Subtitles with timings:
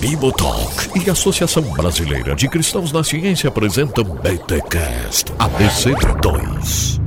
[0.00, 7.03] Bibotalk e Associação Brasileira de Cristãos na Ciência apresentam BTCast ABC2.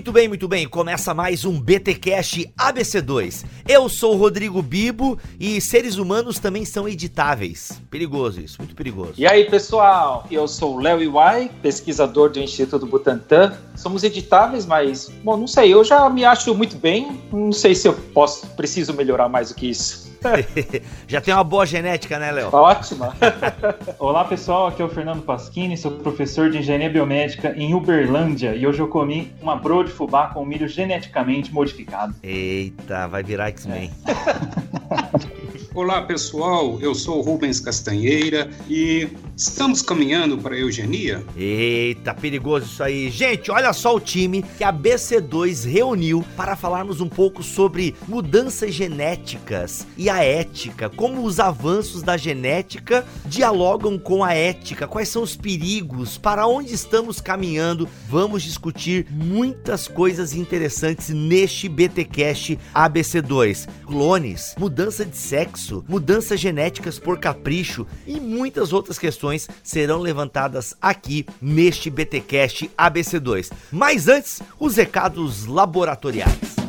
[0.00, 0.66] Muito bem, muito bem.
[0.66, 3.44] Começa mais um BTcast ABC2.
[3.68, 7.78] Eu sou o Rodrigo Bibo e seres humanos também são editáveis.
[7.90, 9.12] Perigoso isso, muito perigoso.
[9.18, 10.26] E aí, pessoal?
[10.30, 13.52] Eu sou o Léo Iwai, pesquisador do Instituto Butantan.
[13.76, 17.20] Somos editáveis, mas, bom, não sei, eu já me acho muito bem.
[17.30, 20.09] Não sei se eu posso, preciso melhorar mais do que isso.
[21.08, 22.50] Já tem uma boa genética, né, Léo?
[22.52, 23.14] Ótima.
[23.98, 28.66] Olá pessoal, aqui é o Fernando Pasquini, sou professor de engenharia biomédica em Uberlândia e
[28.66, 32.14] hoje eu comi uma broa de fubá com milho geneticamente modificado.
[32.22, 33.90] Eita, vai virar X-Men.
[35.72, 41.24] Olá pessoal, eu sou Rubens Castanheira e estamos caminhando para a eugenia?
[41.36, 43.08] Eita, perigoso isso aí.
[43.08, 48.74] Gente, olha só o time que a BC2 reuniu para falarmos um pouco sobre mudanças
[48.74, 55.22] genéticas e a ética, como os avanços da genética dialogam com a ética, quais são
[55.22, 57.88] os perigos, para onde estamos caminhando.
[58.08, 63.68] Vamos discutir muitas coisas interessantes neste BTcast ABC2.
[63.86, 71.26] Clones, mudança de sexo, mudanças genéticas por capricho e muitas outras questões serão levantadas aqui
[71.40, 73.50] neste BTcast ABC2.
[73.70, 76.59] Mas antes, os recados laboratoriais.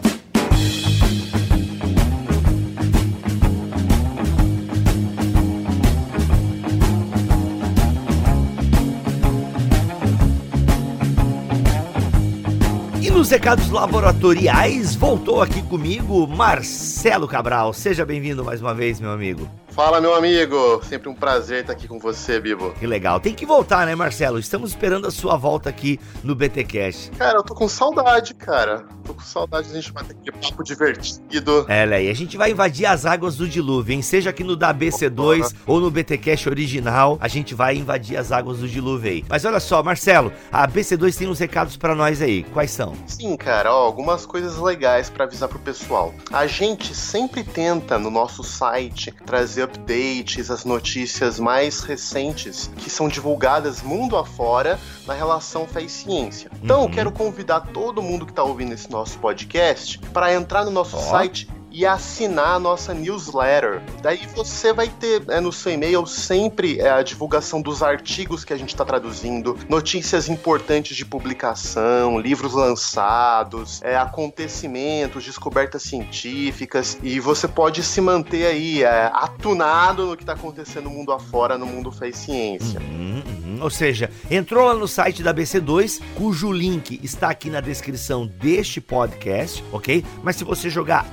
[13.31, 17.71] Recados laboratoriais, voltou aqui comigo Marcelo Cabral.
[17.71, 19.49] Seja bem-vindo mais uma vez, meu amigo.
[19.71, 20.81] Fala, meu amigo.
[20.83, 22.71] Sempre um prazer estar aqui com você, Bibo.
[22.73, 23.21] Que legal.
[23.21, 24.37] Tem que voltar, né, Marcelo?
[24.37, 27.09] Estamos esperando a sua volta aqui no BTcast.
[27.11, 28.83] Cara, eu tô com saudade, cara.
[29.05, 31.65] Tô com saudade de a gente bater aquele papo divertido.
[31.69, 34.01] É, Lé, e a gente vai invadir as águas do dilúvio, hein?
[34.01, 38.59] Seja aqui no da BC2 ou no BTcast original, a gente vai invadir as águas
[38.59, 39.25] do dilúvio aí.
[39.29, 42.43] Mas olha só, Marcelo, a BC2 tem uns recados para nós aí.
[42.43, 42.93] Quais são?
[43.07, 46.13] Sim, cara, ó, algumas coisas legais para avisar pro pessoal.
[46.31, 53.07] A gente sempre tenta no nosso site trazer updates, as notícias mais recentes que são
[53.07, 56.49] divulgadas mundo afora na relação fé e ciência.
[56.63, 56.91] Então, Uhum.
[56.91, 60.99] quero convidar todo mundo que tá ouvindo esse nosso podcast para entrar no nosso Ó.
[60.99, 63.81] site e assinar a nossa newsletter.
[64.01, 68.53] Daí você vai ter é, no seu e-mail sempre é, a divulgação dos artigos que
[68.53, 77.19] a gente está traduzindo, notícias importantes de publicação, livros lançados, é, acontecimentos, descobertas científicas e
[77.19, 81.65] você pode se manter aí é, atunado no que está acontecendo no mundo afora, no
[81.65, 82.79] mundo e ciência.
[82.79, 83.59] Uhum, uhum.
[83.61, 88.81] Ou seja, entrou lá no site da BC2, cujo link está aqui na descrição deste
[88.81, 90.03] podcast, ok?
[90.23, 91.07] Mas se você jogar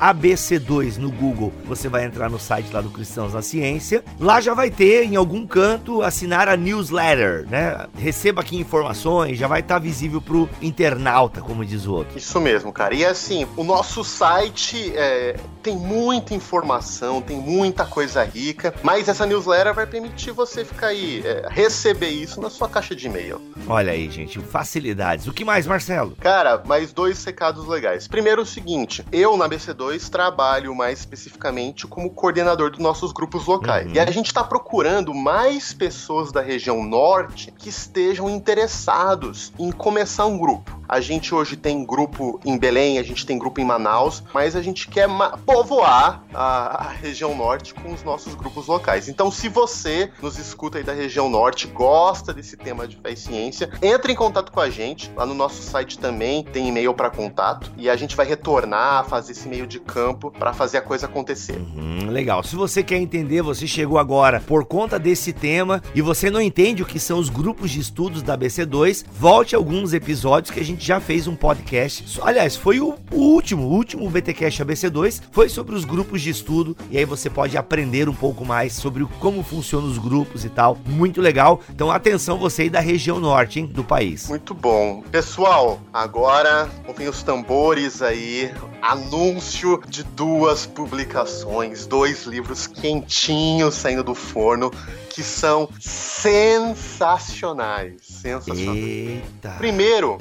[0.48, 4.02] ABC2 no Google, você vai entrar no site lá do Cristãos na Ciência.
[4.18, 7.86] Lá já vai ter, em algum canto, assinar a newsletter, né?
[7.96, 12.16] Receba aqui informações, já vai estar visível pro internauta, como diz o outro.
[12.16, 12.94] Isso mesmo, cara.
[12.94, 19.26] E assim, o nosso site é, tem muita informação, tem muita coisa rica, mas essa
[19.26, 23.40] newsletter vai permitir você ficar aí, é, receber isso na sua caixa de e-mail.
[23.66, 25.26] Olha aí, gente, facilidades.
[25.26, 26.16] O que mais, Marcelo?
[26.20, 28.08] Cara, mais dois recados legais.
[28.08, 30.37] Primeiro, o seguinte: eu na BC2 trabalho
[30.74, 33.86] mais especificamente como coordenador dos nossos grupos locais.
[33.86, 33.94] Uhum.
[33.94, 40.26] E a gente está procurando mais pessoas da região norte que estejam interessados em começar
[40.26, 40.78] um grupo.
[40.88, 44.62] A gente hoje tem grupo em Belém, a gente tem grupo em Manaus, mas a
[44.62, 45.06] gente quer
[45.44, 49.06] povoar a, a região norte com os nossos grupos locais.
[49.06, 53.16] Então, se você nos escuta aí da região norte, gosta desse tema de fé e
[53.16, 55.12] ciência, entre em contato com a gente.
[55.14, 59.32] Lá no nosso site também tem e-mail para contato e a gente vai retornar, fazer
[59.32, 61.58] esse meio de campo para fazer a coisa acontecer.
[61.76, 62.42] Hum, legal.
[62.42, 66.82] Se você quer entender, você chegou agora por conta desse tema e você não entende
[66.82, 70.64] o que são os grupos de estudos da BC2, volte a alguns episódios que a
[70.64, 72.04] gente já fez um podcast.
[72.22, 76.98] Aliás, foi o, último, o último BTcast ABC2 foi sobre os grupos de estudo e
[76.98, 80.78] aí você pode aprender um pouco mais sobre como funcionam os grupos e tal.
[80.86, 81.60] Muito legal.
[81.70, 84.28] Então atenção você aí da região norte, hein, do país.
[84.28, 85.02] Muito bom.
[85.10, 88.52] Pessoal, agora ouvem os tambores aí.
[88.80, 94.72] Anúncio de duas publicações, dois livros quentinhos saindo do forno
[95.10, 98.00] que são sensacionais.
[98.02, 98.76] Sensacionais.
[98.76, 99.50] Eita.
[99.58, 100.18] Primeiro,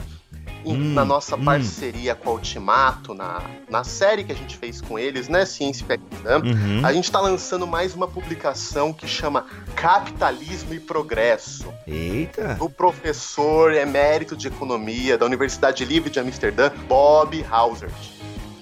[0.66, 1.46] Hum, na nossa hum.
[1.46, 5.86] parceria com a Ultimato, na, na série que a gente fez com eles, né, Ciência
[5.86, 5.88] e
[6.28, 6.86] Uhum.
[6.86, 9.46] a gente está lançando mais uma publicação que chama
[9.76, 12.56] Capitalismo e Progresso, Eita.
[12.56, 18.17] do professor emérito de economia da Universidade Livre de Amsterdã, Bob Hausert.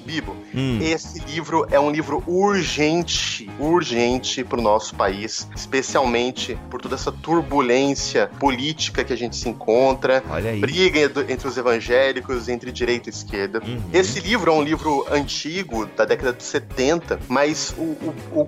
[0.06, 0.80] Bibo, Hum.
[0.82, 7.12] esse livro é um livro urgente, urgente para o nosso país, especialmente por toda essa
[7.12, 10.60] turbulência política que a gente se encontra, Olha aí.
[10.60, 13.62] briga entre os evangélicos, entre direita e esquerda.
[13.66, 13.82] Uhum.
[13.92, 18.46] Esse livro é um livro antigo, da década de 70, mas o, o, o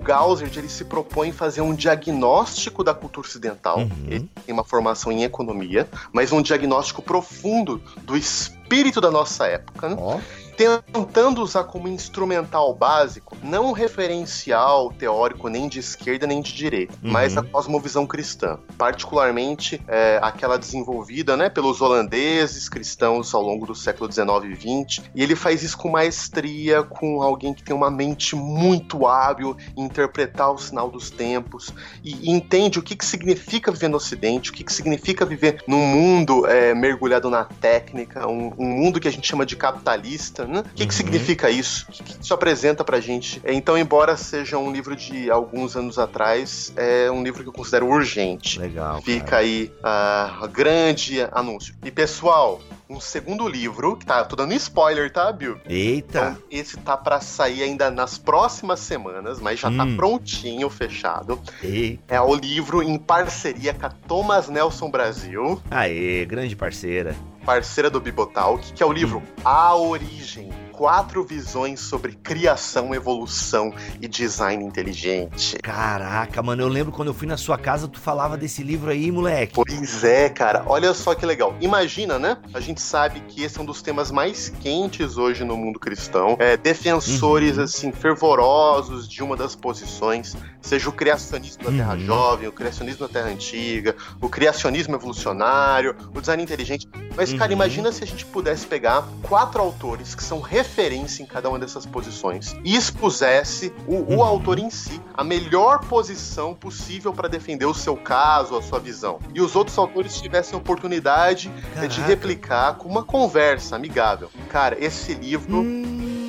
[0.56, 3.78] ele se propõe fazer um diagnóstico da cultura ocidental.
[3.78, 3.90] Uhum.
[4.06, 9.88] Ele tem uma formação em economia, mas um diagnóstico profundo do espírito da nossa época,
[9.90, 9.96] né?
[9.98, 10.18] Ó.
[10.58, 16.94] tentando usar como instrumental básico, não um referencial teórico nem de esquerda nem de direita,
[17.00, 17.12] Uhum.
[17.12, 23.74] mas a cosmovisão cristã, particularmente é, aquela desenvolvida né, pelos holandeses cristãos ao longo do
[23.74, 27.90] século 19 e 20, e ele faz isso com maestria, com alguém que tem uma
[27.90, 31.72] mente muito hábil em interpretar o sinal dos tempos
[32.02, 35.62] e, e entende o que, que significa viver no Ocidente, o que, que significa viver
[35.68, 40.47] num mundo é, mergulhado na técnica, um, um mundo que a gente chama de capitalista?
[40.60, 40.90] O que, que Uhum.
[40.90, 41.86] significa isso?
[41.88, 43.40] O que, que isso apresenta pra gente?
[43.44, 47.86] Então, embora seja um livro de alguns anos atrás, é um livro que eu considero
[47.88, 48.58] urgente.
[48.58, 49.02] Legal.
[49.02, 49.42] Fica cara.
[49.42, 51.74] aí a grande anúncio.
[51.84, 55.58] E pessoal, um segundo livro, que tá, tô dando spoiler, tá, Bill?
[55.68, 56.18] Eita.
[56.30, 59.96] Então, esse tá pra sair ainda nas próximas semanas, mas já tá Hum.
[59.96, 61.38] prontinho, fechado.
[61.62, 62.14] Eita.
[62.14, 67.14] É o livro em parceria com a Thomas Nelson Brasil, Aê, grande parceira.
[67.48, 70.67] Parceira do Bibotalk, que é o livro A Origem.
[70.82, 75.58] Quatro visões sobre criação, evolução e design inteligente.
[75.60, 79.10] Caraca, mano, eu lembro quando eu fui na sua casa, tu falava desse livro aí,
[79.10, 79.54] moleque.
[79.56, 80.62] Pois é, cara.
[80.68, 81.56] Olha só que legal.
[81.60, 82.36] Imagina, né?
[82.54, 86.36] A gente sabe que esse é um dos temas mais quentes hoje no mundo cristão.
[86.38, 87.64] É, defensores, Uhum.
[87.64, 92.06] assim, fervorosos de uma das posições, seja o criacionismo da Terra Uhum.
[92.06, 96.86] Jovem, o criacionismo da Terra Antiga, o criacionismo evolucionário, o design inteligente.
[97.16, 97.56] Mas, cara, Uhum.
[97.56, 101.86] imagina se a gente pudesse pegar quatro autores que são referência em cada uma dessas
[101.86, 104.22] posições e expusesse o, o Uhum.
[104.22, 109.18] autor em si a melhor posição possível para defender o seu caso, a sua visão.
[109.34, 112.02] E os outros autores tivessem a oportunidade é, de Caraca.
[112.06, 114.30] replicar com uma conversa amigável.
[114.48, 115.58] Cara, esse livro.
[115.60, 116.27] Hum,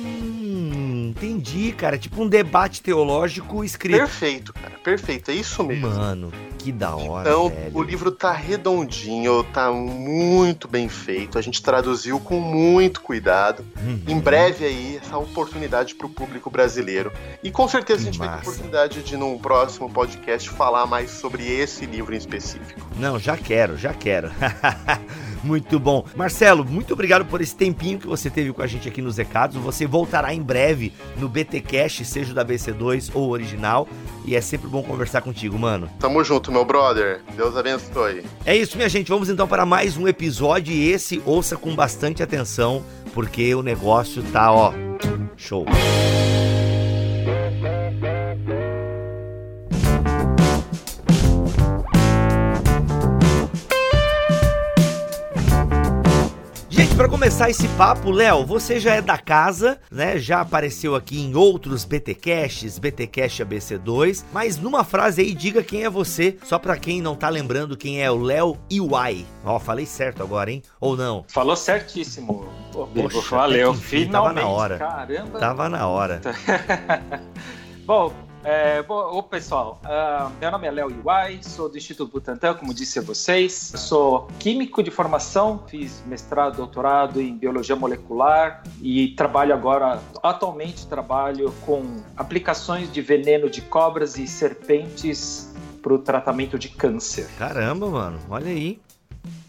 [1.26, 1.98] entendi, cara.
[1.98, 3.98] Tipo um debate teológico escrito.
[3.98, 4.78] Perfeito, cara.
[4.82, 5.30] Perfeito.
[5.30, 5.88] É isso mesmo.
[5.88, 7.28] Mano, que da hora.
[7.28, 7.70] Então, velho.
[7.74, 11.38] o livro tá redondinho, tá muito bem feito.
[11.38, 13.64] A gente traduziu com muito cuidado.
[13.82, 14.00] Uhum.
[14.08, 17.12] Em breve aí, essa oportunidade pro público brasileiro.
[17.42, 18.48] E com certeza Que a gente vai ter massa.
[18.50, 22.80] oportunidade de, num próximo podcast, falar mais sobre esse livro em específico.
[22.96, 24.30] Não, já quero, já quero.
[25.42, 26.04] muito bom.
[26.14, 29.56] Marcelo, muito obrigado por esse tempinho que você teve com a gente aqui nos recados.
[29.56, 33.88] Você voltará em breve no BT Cash, seja da BC2 ou original.
[34.24, 35.88] E é sempre bom conversar contigo, mano.
[35.98, 37.20] Tamo junto, meu brother.
[37.36, 38.24] Deus abençoe.
[38.44, 39.08] É isso, minha gente.
[39.08, 40.72] Vamos então para mais um episódio.
[40.72, 42.84] E esse ouça com bastante atenção,
[43.14, 44.72] porque o negócio tá, ó,
[45.36, 45.64] show.
[56.80, 60.18] Gente, para começar esse papo, Léo, você já é da casa, né?
[60.18, 65.90] Já apareceu aqui em outros BTcasts, BTcast ABC2, mas numa frase aí diga quem é
[65.90, 69.26] você, só para quem não tá lembrando quem é o Léo Iwai.
[69.44, 70.62] Ó, falei certo agora, hein?
[70.80, 71.22] Ou não?
[71.28, 72.48] Falou certíssimo.
[72.72, 73.72] Pô, Poxa, valeu.
[73.74, 74.44] que enfim, tava Finalmente.
[74.44, 74.78] na hora.
[74.78, 75.38] Caramba.
[75.38, 76.20] Tava na hora.
[77.84, 78.10] Bom,
[78.42, 82.72] é, bom, ô, pessoal, ah, meu nome é Léo Iwai, sou do Instituto Butantan, como
[82.72, 83.52] disse a vocês.
[83.76, 91.52] Sou químico de formação, fiz mestrado, doutorado em biologia molecular e trabalho agora, atualmente trabalho
[91.66, 91.82] com
[92.16, 97.28] aplicações de veneno de cobras e serpentes para o tratamento de câncer.
[97.38, 98.80] Caramba, mano, olha aí.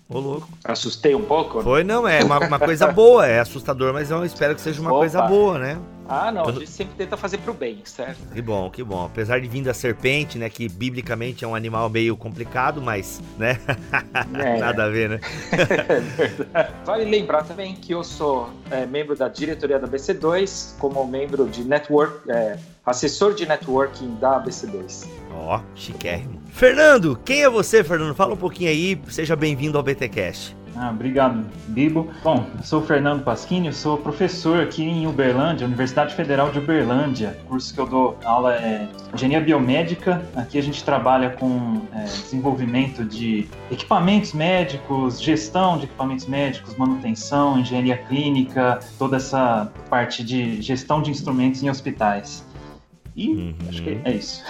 [0.10, 0.50] Ô, louco.
[0.66, 1.64] Assustei um pouco?
[1.64, 4.92] Foi, não, é uma, uma coisa boa, é assustador, mas eu espero que seja uma
[4.92, 5.00] Opa.
[5.00, 5.80] coisa boa, né?
[6.12, 8.20] Ah, não, a gente sempre tenta fazer pro bem, certo?
[8.34, 9.06] Que bom, que bom.
[9.06, 13.58] Apesar de vir da serpente, né, que biblicamente é um animal meio complicado, mas, né,
[14.38, 14.58] É.
[14.58, 15.20] nada a ver, né?
[16.84, 21.64] Vale lembrar também que eu sou é, membro da diretoria da BC2, como membro de
[21.64, 25.08] network, é, assessor de networking da BC2.
[25.34, 26.42] Ó, chiquérrimo.
[26.52, 28.14] Fernando, quem é você, Fernando?
[28.14, 30.58] Fala um pouquinho aí, seja bem-vindo ao BTcast.
[30.76, 32.10] Ah, obrigado, Bibo.
[32.24, 37.38] Bom, eu sou o Fernando Pasquini, sou professor aqui em Uberlândia, Universidade Federal de Uberlândia.
[37.46, 40.26] O curso que eu dou aula é Engenharia Biomédica.
[40.36, 47.60] Aqui a gente trabalha com é, desenvolvimento de equipamentos médicos, gestão de equipamentos médicos, manutenção,
[47.60, 52.46] engenharia clínica, toda essa parte de gestão de instrumentos em hospitais.
[53.16, 53.56] E Uhum.
[53.68, 54.42] acho que é isso.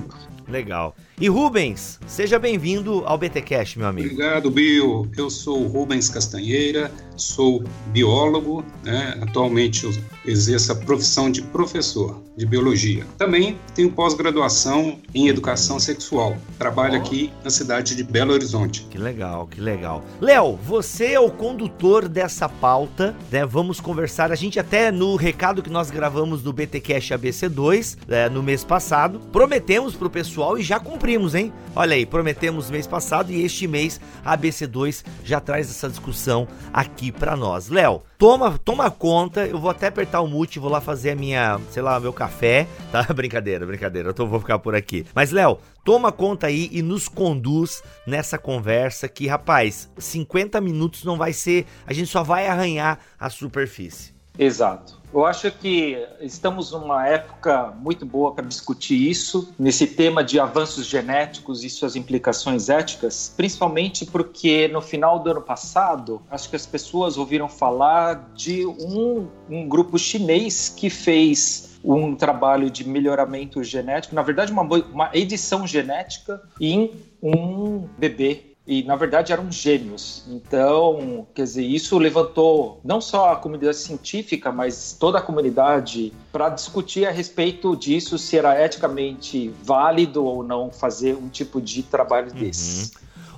[0.46, 0.94] Legal.
[1.20, 4.08] E Rubens, seja bem-vindo ao BTcast, meu amigo.
[4.08, 5.06] Obrigado, Bill.
[5.14, 9.18] Eu sou Rubens Castanheira, sou biólogo, né?
[9.20, 9.92] atualmente eu
[10.24, 13.04] exerço a profissão de professor de biologia.
[13.18, 16.38] Também tenho pós-graduação em educação sexual.
[16.58, 17.02] Trabalho oh.
[17.02, 18.86] aqui na cidade de Belo Horizonte.
[18.88, 20.02] Que legal, que legal.
[20.20, 23.44] Léo, você é o condutor dessa pauta, né?
[23.44, 24.32] Vamos conversar.
[24.32, 29.20] A gente até no recado que nós gravamos no BTcast ABC2 é, no mês passado,
[29.30, 31.52] prometemos pro pessoal e já cumprimos, hein?
[31.74, 37.10] Olha aí, prometemos mês passado e este mês a ABC2 já traz essa discussão aqui
[37.10, 37.68] para nós.
[37.68, 41.60] Léo, toma, toma conta, eu vou até apertar o mute, vou lá fazer a minha,
[41.72, 43.02] sei lá, meu café, tá?
[43.12, 45.04] Brincadeira, brincadeira, eu tô, vou ficar por aqui.
[45.12, 51.16] Mas, Léo, toma conta aí e nos conduz nessa conversa que, rapaz, 50 minutos não
[51.16, 54.14] vai ser, a gente só vai arranhar a superfície.
[54.38, 54.99] Exato.
[55.12, 60.86] Eu acho que estamos numa época muito boa para discutir isso, nesse tema de avanços
[60.86, 66.64] genéticos e suas implicações éticas, principalmente porque no final do ano passado, acho que as
[66.64, 74.14] pessoas ouviram falar de um, um grupo chinês que fez um trabalho de melhoramento genético,
[74.14, 80.24] na verdade, uma, uma edição genética em um bebê e na verdade eram gênios.
[80.28, 86.48] Então, quer dizer, isso levantou não só a comunidade científica, mas toda a comunidade para
[86.48, 92.32] discutir a respeito disso, se era eticamente válido ou não fazer um tipo de trabalho
[92.32, 92.38] uhum.
[92.38, 92.92] desse.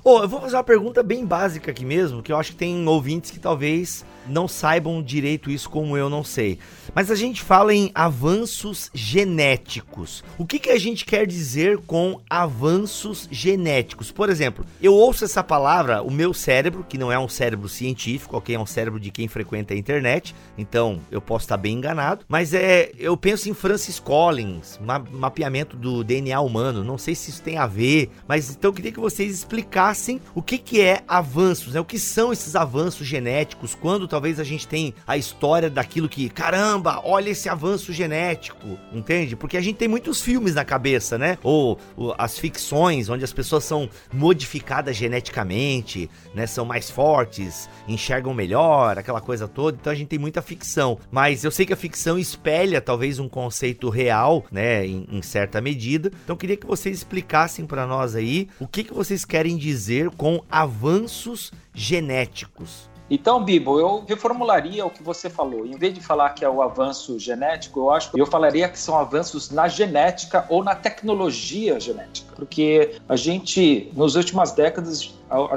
[0.05, 2.85] Oh, eu vou fazer uma pergunta bem básica aqui mesmo, que eu acho que tem
[2.85, 6.59] ouvintes que talvez não saibam direito isso como eu não sei.
[6.93, 10.23] Mas a gente fala em avanços genéticos.
[10.37, 14.11] O que, que a gente quer dizer com avanços genéticos?
[14.11, 18.37] Por exemplo, eu ouço essa palavra, o meu cérebro, que não é um cérebro científico,
[18.37, 22.25] ok, é um cérebro de quem frequenta a internet, então eu posso estar bem enganado,
[22.27, 27.29] mas é, eu penso em Francis Collins, ma mapeamento do DNA humano, não sei se
[27.29, 31.03] isso tem a ver, mas então eu queria que vocês explicassem o que, que é
[31.07, 31.79] avanços, né?
[31.79, 36.29] o que são esses avanços genéticos, quando talvez a gente tenha a história daquilo que,
[36.29, 39.35] caramba, olha esse avanço genético, entende?
[39.35, 41.39] Porque a gente tem muitos filmes na cabeça, né?
[41.41, 46.45] Ou, ou as ficções, onde as pessoas são modificadas geneticamente, né?
[46.45, 49.79] São mais fortes, enxergam melhor, aquela coisa toda.
[49.81, 50.99] Então a gente tem muita ficção.
[51.11, 54.85] Mas eu sei que a ficção espelha talvez um conceito real, né?
[54.85, 56.11] Em, em certa medida.
[56.23, 60.43] Então queria que vocês explicassem para nós aí o que, que vocês querem dizer com
[60.51, 62.92] avanços genéticos.
[63.09, 65.65] Então, Bibo, eu reformularia o que você falou.
[65.65, 68.97] Em vez de falar que é o avanço genético, eu acho eu falaria que são
[68.97, 72.33] avanços na genética ou na tecnologia genética.
[72.35, 75.13] Porque a gente, nas últimas décadas,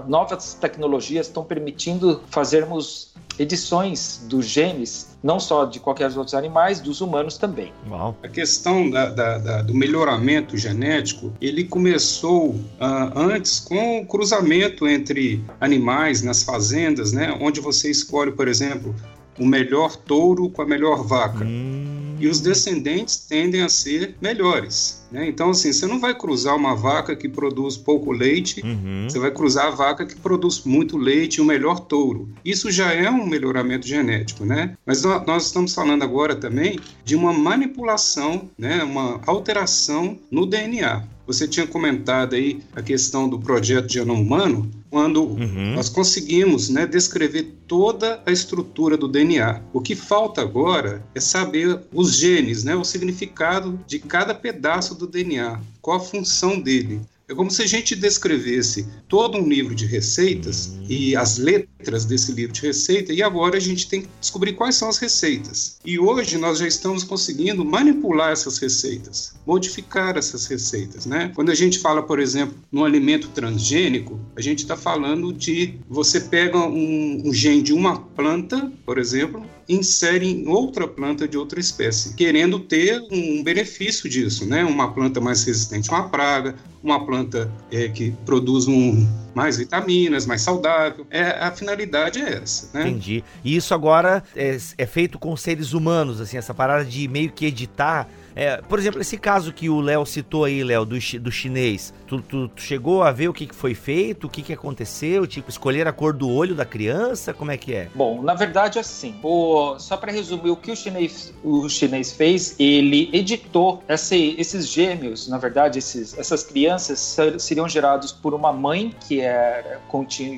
[0.07, 7.01] novas tecnologias estão permitindo fazermos edições dos genes, não só de qualquer outros animais, dos
[7.01, 7.73] humanos também.
[7.89, 8.17] Uau.
[8.23, 14.87] A questão da, da, da, do melhoramento genético, ele começou uh, antes com o cruzamento
[14.87, 18.95] entre animais nas fazendas, né, onde você escolhe, por exemplo,
[19.39, 21.45] o melhor touro com a melhor vaca.
[21.45, 25.07] Hum e os descendentes tendem a ser melhores.
[25.11, 25.29] Né?
[25.29, 29.07] Então, assim, você não vai cruzar uma vaca que produz pouco leite, uhum.
[29.09, 32.29] você vai cruzar a vaca que produz muito leite e o melhor touro.
[32.45, 34.77] Isso já é um melhoramento genético, né?
[34.85, 38.83] Mas nós estamos falando agora também de uma manipulação, né?
[38.83, 41.05] uma alteração no DNA.
[41.27, 45.75] Você tinha comentado aí a questão do projeto de genoma humano, quando uhum.
[45.75, 49.63] nós conseguimos né, descrever toda a estrutura do DNA.
[49.73, 55.07] O que falta agora é saber os genes, né, o significado de cada pedaço do
[55.07, 57.01] DNA, qual a função dele.
[57.29, 62.31] É como se a gente descrevesse todo um livro de receitas e as letras desse
[62.31, 65.81] livro de receita, e agora a gente tem que descobrir quais são as receitas.
[65.85, 71.05] E hoje nós já estamos conseguindo manipular essas receitas, modificar essas receitas.
[71.05, 71.33] Né?
[71.35, 76.21] Quando a gente fala, por exemplo, num alimento transgênico, a gente está falando de você
[76.21, 81.59] pega um, um gene de uma planta, por exemplo, insere em outra planta de outra
[81.59, 84.65] espécie, querendo ter um benefício disso, né?
[84.65, 90.25] Uma planta mais resistente a uma praga, uma planta é, que produz um, mais vitaminas,
[90.25, 91.07] mais saudável.
[91.11, 92.89] É, a finalidade é essa, né?
[92.89, 93.25] Entendi.
[93.45, 97.47] E isso agora é, é feito com seres humanos, assim, essa parada de meio que
[97.47, 101.95] editar é, por exemplo, esse caso que o Léo citou aí, Léo, do, do chinês,
[102.07, 105.27] tu, tu, tu, chegou a ver o que, que foi feito, o que, que aconteceu,
[105.27, 107.89] tipo, escolher a cor do olho da criança, como é que é?
[107.95, 112.55] Bom, na verdade, assim, o, só para resumir, o que o chinês, o chinês fez,
[112.59, 118.95] ele editou esse, esses gêmeos, na verdade, esses, essas crianças seriam gerados por uma mãe
[119.09, 119.81] que, era,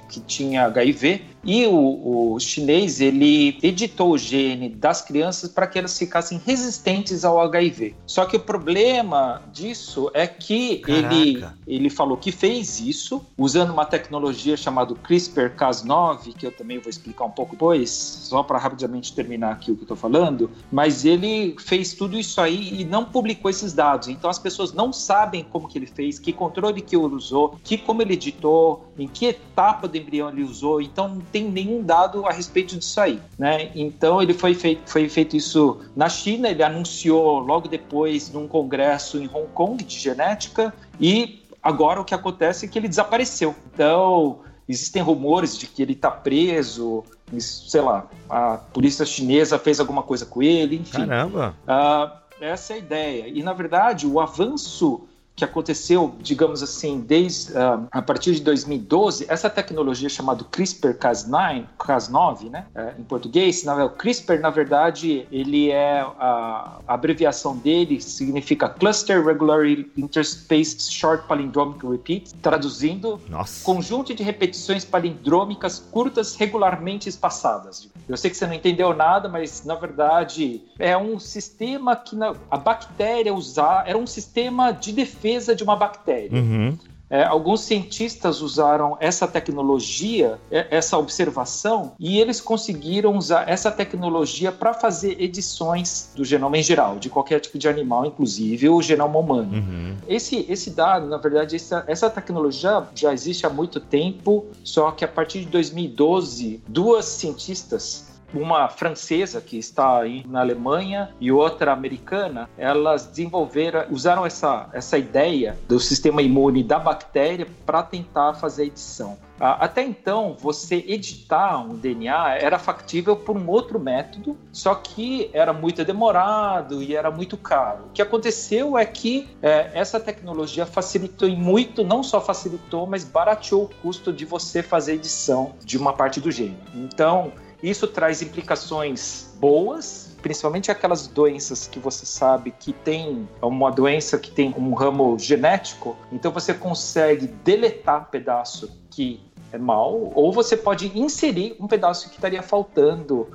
[0.08, 5.78] que tinha HIV, E o, o chinês, ele editou o gene das crianças para que
[5.78, 7.94] elas ficassem resistentes ao HIV.
[8.06, 13.84] Só que o problema disso é que ele, ele falou que fez isso usando uma
[13.84, 19.52] tecnologia chamada CRISPR-Cas9, que eu também vou explicar um pouco depois, só para rapidamente terminar
[19.52, 23.50] aqui o que eu estou falando, mas ele fez tudo isso aí e não publicou
[23.50, 24.08] esses dados.
[24.08, 27.76] Então as pessoas não sabem como que ele fez, que controle que ele usou, que
[27.76, 30.80] como ele editou, em que etapa do embrião ele usou.
[30.80, 33.70] Então tem nenhum dado a respeito disso aí, né?
[33.74, 39.18] Então ele foi feito, foi feito isso na China, ele anunciou logo depois num congresso
[39.18, 43.54] em Hong Kong de genética e agora o que acontece é que ele desapareceu.
[43.72, 47.04] Então existem rumores de que ele está preso,
[47.38, 51.06] sei lá, a polícia chinesa fez alguma coisa com ele, enfim.
[51.06, 51.54] Caramba!
[51.66, 53.28] Uh, essa é a ideia.
[53.28, 55.08] E na verdade o avanço
[55.38, 62.50] que aconteceu, digamos assim, desde uh, a partir de 2012, essa tecnologia chamada CRISPR-Cas9, Cas9,
[62.50, 68.00] né, é, em português, na, o CRISPR, na verdade, ele é a, a, abreviação dele
[68.00, 69.64] significa Cluster Regular
[69.96, 73.64] Interspaced Short Palindromic Repeat, traduzindo, Nossa.
[73.64, 77.88] conjunto de repetições palindrômicas curtas regularmente espaçadas.
[78.08, 82.34] Eu sei que você não entendeu nada, mas na verdade é um sistema que na,
[82.50, 86.30] a bactéria usar era um sistema de defesa defesa de uma bactéria.
[86.32, 86.76] Uhum.
[87.10, 94.52] É, alguns cientistas usaram essa tecnologia, é, essa observação, e eles conseguiram usar essa tecnologia
[94.52, 99.18] para fazer edições do genoma em geral, de qualquer tipo de animal, inclusive o genoma
[99.18, 99.54] humano.
[99.54, 99.96] Uhum.
[100.06, 105.02] Esse, esse dado, na verdade, essa, essa tecnologia já existe há muito tempo, só que
[105.02, 112.48] a partir de 2012, duas cientistas uma francesa que está na Alemanha e outra americana,
[112.56, 118.66] elas desenvolveram, usaram essa, essa ideia do sistema imune da bactéria para tentar fazer a
[118.66, 119.18] edição.
[119.40, 125.52] Até então, você editar um DNA era factível por um outro método, só que era
[125.52, 127.84] muito demorado e era muito caro.
[127.86, 133.64] O que aconteceu é que é, essa tecnologia facilitou muito, não só facilitou, mas barateou
[133.64, 136.58] o custo de você fazer edição de uma parte do gene.
[136.74, 137.32] Então,
[137.62, 144.30] isso traz implicações boas, principalmente aquelas doenças que você sabe que tem uma doença que
[144.30, 149.20] tem um ramo genético, então você consegue deletar um pedaço que
[149.52, 153.28] é mal, ou você pode inserir um pedaço que estaria faltando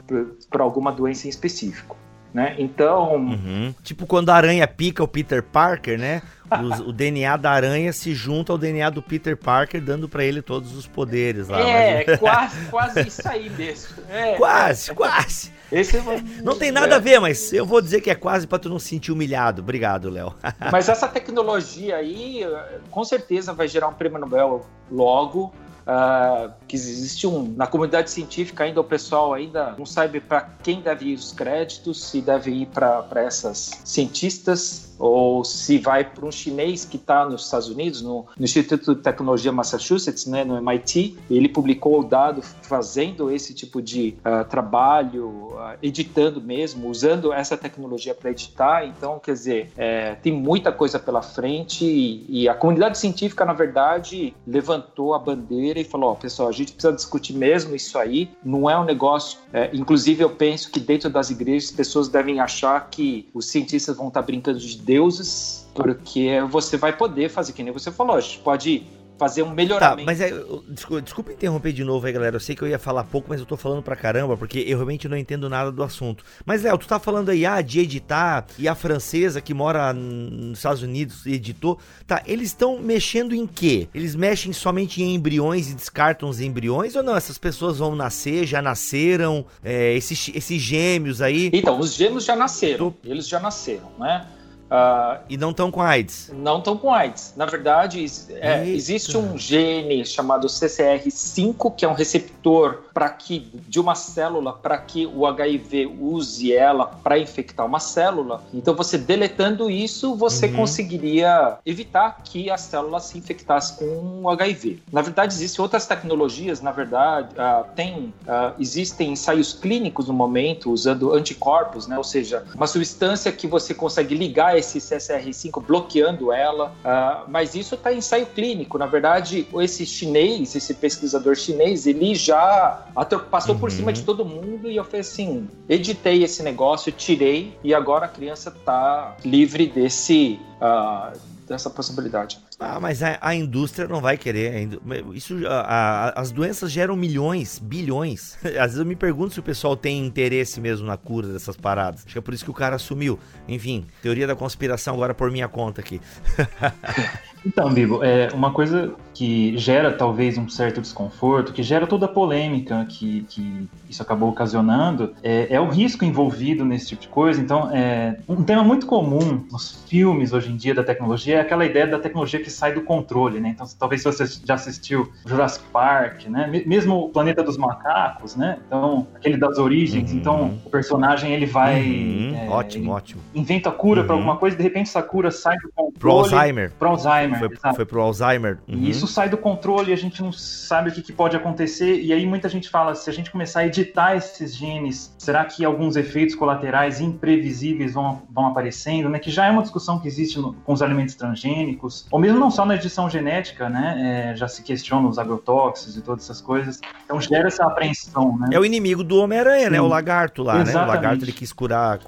[0.50, 1.98] para alguma doença em específico.
[2.34, 2.56] Né?
[2.58, 3.16] Então.
[3.16, 3.76] Uhum.
[3.84, 6.22] Tipo quando a aranha pica o Peter Parker, né?
[6.62, 10.42] o, o, DNA da aranha se junta ao DNA do Peter Parker, dando para ele
[10.42, 11.60] todos os poderes lá.
[11.62, 12.18] É, mas...
[12.20, 14.04] quase, quase isso aí mesmo.
[14.10, 15.52] É, quase, quase.
[15.72, 16.02] Esse é
[16.44, 18.78] Não tem nada a ver, mas eu vou dizer que é quase para tu não
[18.78, 19.62] se sentir humilhado.
[19.62, 20.34] Obrigado, Léo.
[20.72, 22.46] mas essa tecnologia aí,
[22.92, 25.54] com certeza vai gerar um prêmio Nobel logo.
[25.86, 30.82] Uh, que existe um na comunidade científica ainda o pessoal ainda não sabe para quem
[30.82, 36.32] deve ir os créditos se deve ir para essas cientistas ou se vai para um
[36.32, 41.18] chinês que está nos Estados Unidos, no, no, Instituto de Tecnologia Massachusetts, né, no MIT,
[41.30, 47.58] ele publicou o dado fazendo esse tipo de uh, trabalho, uh, editando mesmo, usando essa
[47.58, 48.86] tecnologia para editar.
[48.86, 53.54] Então, quer dizer, é, tem muita coisa pela frente e, e, a comunidade científica, na
[53.54, 58.30] verdade, levantou a bandeira e falou: oh, pessoal, a gente precisa discutir mesmo isso aí,
[58.44, 59.40] não é um negócio.
[59.52, 64.08] É, inclusive, eu penso que dentro das igrejas, pessoas devem achar que os cientistas vão
[64.08, 68.40] estar brincando de deuses, porque você vai poder fazer, que nem você falou, a gente
[68.40, 68.84] pode
[69.24, 70.00] fazer um melhoramento.
[70.00, 70.32] Tá, mas é,
[70.70, 72.36] desculpa, desculpa, interromper de novo aí, galera.
[72.36, 74.78] Eu sei que eu ia falar pouco, mas eu tô falando pra caramba, porque eu
[74.78, 76.26] realmente não entendo nada do assunto.
[76.46, 80.60] Mas, Léo, tu tá falando aí, ah, de editar, e a francesa que mora nos
[80.60, 81.80] Estados Unidos editou.
[82.06, 83.88] Tá, eles estão mexendo em quê?
[83.94, 86.96] Eles mexem somente em embriões e descartam os embriões?
[86.96, 87.16] Ou não?
[87.16, 91.50] Essas pessoas vão nascer, já nasceram, é, esses, esses gêmeos aí?
[91.54, 92.94] Então, os gêmeos já nasceram.
[93.04, 94.28] Eles já nasceram, né?
[94.74, 96.32] Uh, e não estão com AIDS?
[96.34, 97.36] Não estão com AIDS.
[97.38, 103.80] Na verdade, é, existe um gene chamado CCR5, que é um receptor para que de
[103.80, 108.44] uma célula para que o HIV use ela para infectar uma célula.
[108.52, 110.56] Então, você deletando isso, você uhum.
[110.56, 114.80] conseguiria evitar que a célula se infectasse com o HIV.
[114.92, 116.62] Na verdade, existem outras tecnologias.
[116.62, 121.96] Na verdade, uh, tem uh, existem ensaios clínicos no momento usando anticorpos, né?
[121.96, 127.76] Ou seja, uma substância que você consegue ligar esse CSR5 bloqueando ela, uh, mas isso
[127.76, 128.78] está em ensaio clínico.
[128.78, 132.88] Na verdade, esse chinês, esse pesquisador chinês, ele já
[133.30, 133.62] passou uhum.
[133.62, 138.06] por cima de todo mundo e eu falei assim, editei esse negócio, tirei e agora
[138.06, 142.40] a criança está livre desse uh, dessa possibilidade.
[142.66, 144.70] Ah, mas a, a indústria não vai querer.
[145.14, 148.38] Isso, a- a- as doenças geram milhões, bilhões.
[148.46, 152.04] Às vezes eu me pergunto se o pessoal tem interesse mesmo na cura dessas paradas.
[152.06, 153.20] Acho que é por isso que o cara sumiu.
[153.50, 156.00] Enfim, teoria da conspiração agora por minha conta aqui.
[157.46, 162.08] Então, Bibo, é uma coisa que gera talvez um certo desconforto, que gera toda a
[162.10, 167.42] polêmica que, que isso acabou ocasionando, é, é o risco envolvido nesse tipo de coisa.
[167.42, 171.66] Então, é, um tema muito comum nos filmes hoje em dia da tecnologia é aquela
[171.66, 173.50] ideia da tecnologia que sai do controle, né?
[173.50, 176.48] Então, talvez você já assistiu Jurassic Park, né?
[176.48, 178.58] Me- Mesmo o Planeta dos Macacos, né?
[178.68, 180.12] Então, aquele das origens.
[180.12, 180.18] Uhum.
[180.18, 183.22] Então, o personagem ele vai Uhum, é, ótimo, ele ótimo.
[183.34, 184.08] inventa cura Uhum.
[184.08, 186.00] para alguma coisa, de repente essa cura sai do controle.
[186.00, 186.72] Pro Alzheimer.
[186.78, 187.76] Pro Alzheimer, Foi, exato.
[187.76, 188.58] foi pro Alzheimer.
[188.68, 188.76] Uhum.
[188.80, 192.02] E isso sai do controle, a gente não sabe o que, que pode acontecer.
[192.02, 195.64] E aí muita gente fala, se a gente começar a editar esses genes, será que
[195.66, 199.20] alguns efeitos colaterais imprevisíveis vão, vão aparecendo, né?
[199.20, 202.52] Que já é uma discussão que existe no- com os alimentos transgênicos, ou mesmo não
[202.52, 204.32] só na edição genética, né?
[204.32, 206.80] É, já se questiona os agrotóxicos e todas essas coisas.
[207.06, 208.50] Então gera essa apreensão, né?
[208.52, 209.78] É o inimigo do Homem-Aranha, né?
[209.78, 209.84] Sim.
[209.84, 210.60] O lagarto lá, né?
[210.60, 210.96] O Exatamente.
[210.96, 212.00] lagarto ele quis curar,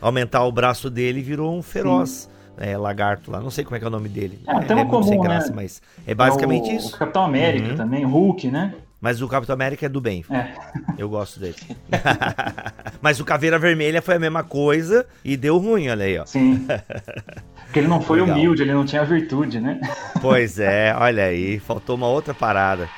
[0.00, 2.28] aumentar o braço dele e virou um feroz.
[2.60, 4.40] É, lagarto lá, não sei como é que é o nome dele.
[4.44, 5.52] É, um é, sem comum, graça, né?
[5.54, 6.94] mas é basicamente É o, isso.
[6.96, 7.76] O Capitão América Uhum.
[7.76, 8.74] também, Hulk, né?
[9.00, 10.24] Mas o Capitão América é do bem.
[10.30, 10.52] É.
[10.98, 11.56] Eu gosto dele.
[13.00, 16.26] Mas o Caveira Vermelha foi a mesma coisa e deu ruim, olha aí, ó.
[16.26, 16.66] Sim.
[17.64, 18.36] Porque ele não foi Legal.
[18.36, 19.80] humilde, ele não tinha virtude, né?
[20.20, 22.88] Pois é, olha aí, faltou uma outra parada.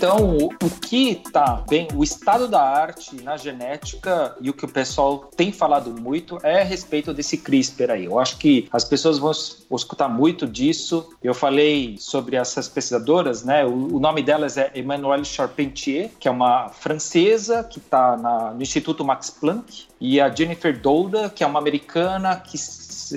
[0.00, 4.64] Então, o, o que tá bem, o estado da arte na genética e o que
[4.64, 8.06] o pessoal tem falado muito é a respeito desse CRISPR aí.
[8.06, 9.30] Eu acho que as pessoas vão,
[9.70, 11.08] vão escutar muito disso.
[11.22, 13.64] Eu falei sobre essas pesquisadoras, né?
[13.64, 18.16] O, o nome delas é Emmanuelle Charpentier, que é uma francesa que está
[18.52, 22.56] no Instituto Max Planck, e a Jennifer Douda, que é uma americana que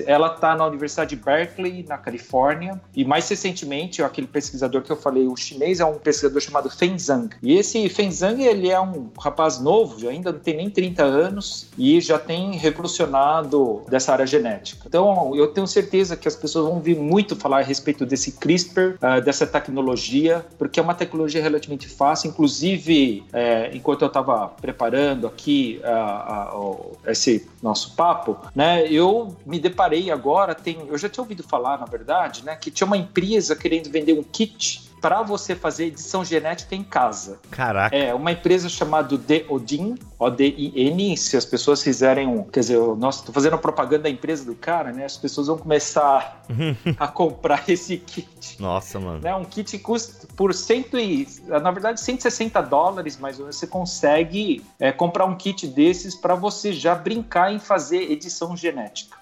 [0.05, 4.95] ela está na Universidade de Berkeley, na Califórnia, e mais recentemente, aquele pesquisador que eu
[4.95, 7.29] falei, o chinês, é um pesquisador chamado Feng Zhang.
[7.41, 11.67] E esse Feng Zhang, ele é um rapaz novo, ainda não tem nem 30 anos,
[11.77, 14.83] e já tem revolucionado dessa área genética.
[14.87, 18.97] Então, eu tenho certeza que as pessoas vão ouvir muito falar a respeito desse CRISPR,
[19.01, 25.25] ah, dessa tecnologia, porque é uma tecnologia relativamente fácil, inclusive, eh, enquanto eu estava preparando
[25.25, 31.23] aqui ah, o- esse nosso papo, né, eu me deparei agora, tem, eu já tinha
[31.23, 35.53] ouvido falar, na verdade, né, que tinha uma empresa querendo vender um kit para você
[35.53, 37.37] fazer edição genética em casa.
[37.51, 37.93] Caraca.
[37.93, 42.41] É, uma empresa chamada Deodin, O-D-I-N, se as pessoas fizerem um.
[42.45, 45.03] Quer dizer, eu- nossa, tô fazendo propaganda da empresa do cara, né?
[45.03, 46.41] As pessoas vão começar
[46.97, 48.61] a comprar esse kit.
[48.61, 49.19] Nossa, mano.
[49.19, 54.93] Né, um kit custa por cento e, na verdade, 160 dólares, mas você consegue é,
[54.93, 59.17] comprar um kit desses para você já brincar em fazer edição genética.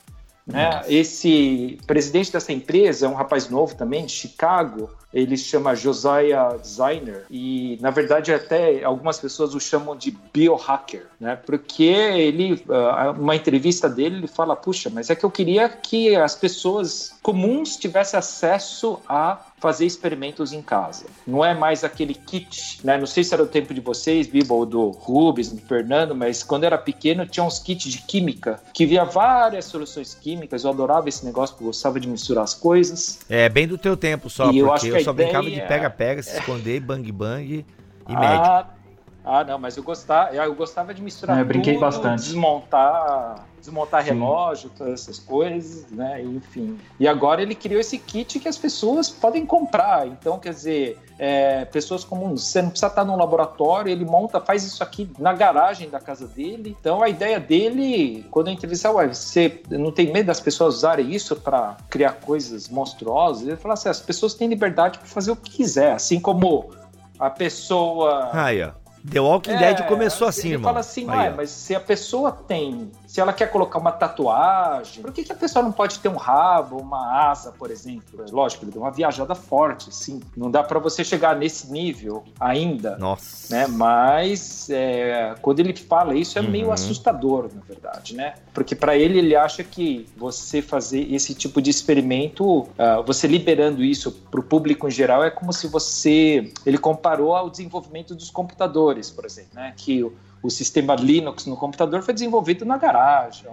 [0.45, 0.81] Né?
[0.87, 4.89] Esse presidente dessa empresa é um rapaz novo também, de Chicago.
[5.13, 11.07] Ele se chama Josiah Designer e, na verdade, até algumas pessoas o chamam de biohacker,
[11.19, 11.35] né?
[11.35, 16.15] Porque ele, ah, uma entrevista dele, ele fala: puxa, mas é que eu queria que
[16.15, 21.05] as pessoas comuns tivessem acesso a fazer experimentos em casa.
[21.25, 22.97] Não é mais aquele kit, né?
[22.97, 26.41] Não sei se era o tempo de vocês, Biba, ou do Rubens, do Fernando, mas
[26.41, 30.63] quando eu era pequeno tinha uns kits de química que via várias soluções químicas.
[30.63, 33.19] Eu adorava esse negócio, porque eu gostava de misturar as coisas.
[33.29, 35.51] É bem do teu tempo só, E eu porque acho eu, a só brincava de
[35.55, 37.65] ideia- pega-pega, se esconder, bang-bang
[38.07, 38.45] e médico.
[38.47, 38.65] Ah,
[39.23, 42.23] ah, não, mas eu gostava, eu gostava de misturar É, eu brinquei tudo, bastante.
[42.23, 46.21] desmontar, desmontar relógio, todas essas coisas, né?
[46.21, 46.77] Enfim.
[46.99, 50.05] E agora ele criou esse kit que as pessoas podem comprar.
[50.07, 54.63] Então, quer dizer, é, pessoas comuns, você não precisa estar num laboratório, ele monta, faz
[54.65, 56.75] isso aqui na garagem da casa dele.
[56.79, 61.09] Então, a ideia dele, quando eu entrevistei, ué, você não tem medo das pessoas usarem
[61.13, 63.47] isso para criar coisas monstruosas?
[63.47, 66.71] Ele falou assim: as pessoas têm liberdade para fazer o que quiser, assim como
[67.19, 68.29] a pessoa.
[68.33, 68.71] Aí, ó.
[69.09, 70.69] The Walking É, Dead começou assim, ele irmão.
[70.69, 75.01] fala assim, Aí, ah, mas se a pessoa tem, se ela quer colocar uma tatuagem,
[75.01, 78.23] por que, que a pessoa não pode ter um rabo, uma asa, por exemplo?
[78.31, 80.21] Lógico, ele deu uma viajada forte, sim.
[80.35, 83.53] Não dá para você chegar nesse nível ainda, Nossa.
[83.53, 83.67] né?
[83.67, 86.71] Mas é, quando ele fala isso é meio Uhum.
[86.71, 88.35] assustador, na verdade, né?
[88.53, 93.83] Porque para ele ele acha que você fazer esse tipo de experimento, ah, você liberando
[93.83, 98.29] isso para o público em geral é como se você, ele comparou ao desenvolvimento dos
[98.29, 99.73] computadores, por exemplo, né?
[99.75, 100.09] Que
[100.41, 103.47] o, sistema Linux no computador foi desenvolvido na garagem.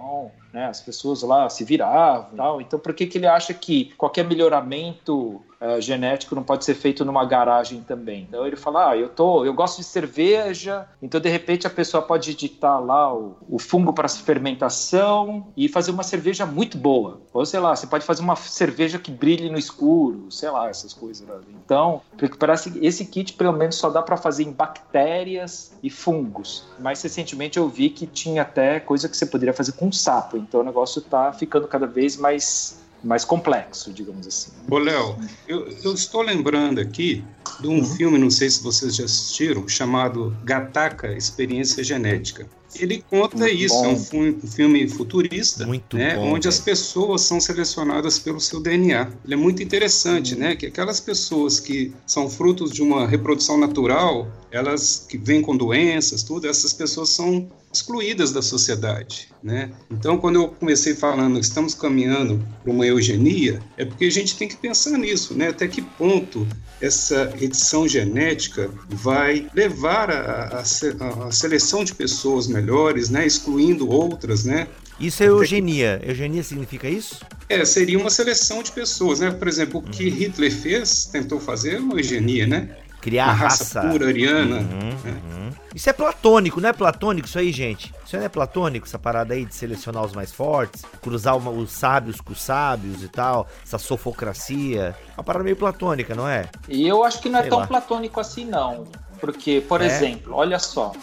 [0.53, 0.65] Né?
[0.65, 2.61] As pessoas lá se viravam tal.
[2.61, 7.05] Então, por que, que ele acha que qualquer melhoramento uh, genético não pode ser feito
[7.05, 8.25] numa garagem também?
[8.27, 12.01] Então ele fala: ah, eu tô, eu gosto de cerveja, então de repente a pessoa
[12.01, 17.21] pode editar lá o, o fungo para fermentação e fazer uma cerveja muito boa.
[17.33, 20.93] Ou sei lá, você pode fazer uma cerveja que brilhe no escuro, sei lá, essas
[20.93, 21.27] coisas.
[21.27, 21.35] Né?
[21.63, 22.01] Então,
[22.37, 26.65] parece esse kit pelo menos só dá para fazer em bactérias e fungos.
[26.79, 30.38] Mais recentemente eu vi que tinha até coisa que você poderia fazer com sapo.
[30.39, 34.51] Então o negócio está ficando cada vez mais mais complexo, digamos assim.
[34.69, 37.23] Ô, Léo, eu, eu, estou lembrando aqui
[37.59, 37.85] de um uhum.
[37.85, 42.45] filme, não sei se vocês já assistiram, chamado Gataca Experiência Genética.
[42.75, 43.85] Ele conta Muito isso, bom.
[43.85, 49.11] é um, filme futurista, muito né, bom, onde as pessoas são selecionadas pelo seu DNA.
[49.25, 50.41] Ele é muito interessante, uhum.
[50.41, 55.57] né, que aquelas pessoas que são frutos de uma reprodução natural, elas que vêm com
[55.57, 59.71] doenças, tudo, essas pessoas são excluídas da sociedade, né?
[59.91, 64.35] Então, quando eu comecei falando que estamos caminhando para uma eugenia, é porque a gente
[64.35, 65.49] tem que pensar nisso, né?
[65.49, 66.47] Até que ponto
[66.81, 73.25] essa edição genética vai levar a, a, a seleção de pessoas melhores, né?
[73.25, 74.67] Excluindo outras, né?
[74.99, 76.01] Isso é eugenia.
[76.03, 77.19] Eugenia significa isso?
[77.47, 79.31] É, seria uma seleção de pessoas, né?
[79.31, 80.15] Por exemplo, o que uhum.
[80.15, 82.77] Hitler fez, tentou fazer é uma eugenia, né?
[83.01, 84.57] Criar uma raça, raça pura ariana.
[84.57, 85.49] Uhum, uhum.
[85.73, 87.93] Isso é platônico, não é platônico isso aí, gente?
[88.05, 91.71] Isso não é platônico, essa parada aí de selecionar os mais fortes, cruzar uma, os
[91.71, 94.95] sábios com os sábios e tal, essa sofocracia.
[95.15, 96.49] Uma parada meio platônica, não é?
[96.67, 97.67] E eu acho que não é Sei é tão lá.
[97.67, 98.85] platônico assim, não.
[99.19, 99.85] Porque, por é?
[99.85, 100.93] exemplo, olha só,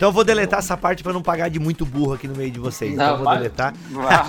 [0.00, 2.50] então eu vou deletar essa parte para não pagar de muito burro aqui no meio
[2.50, 2.96] de vocês.
[2.96, 3.74] Não, então eu vou vai, deletar.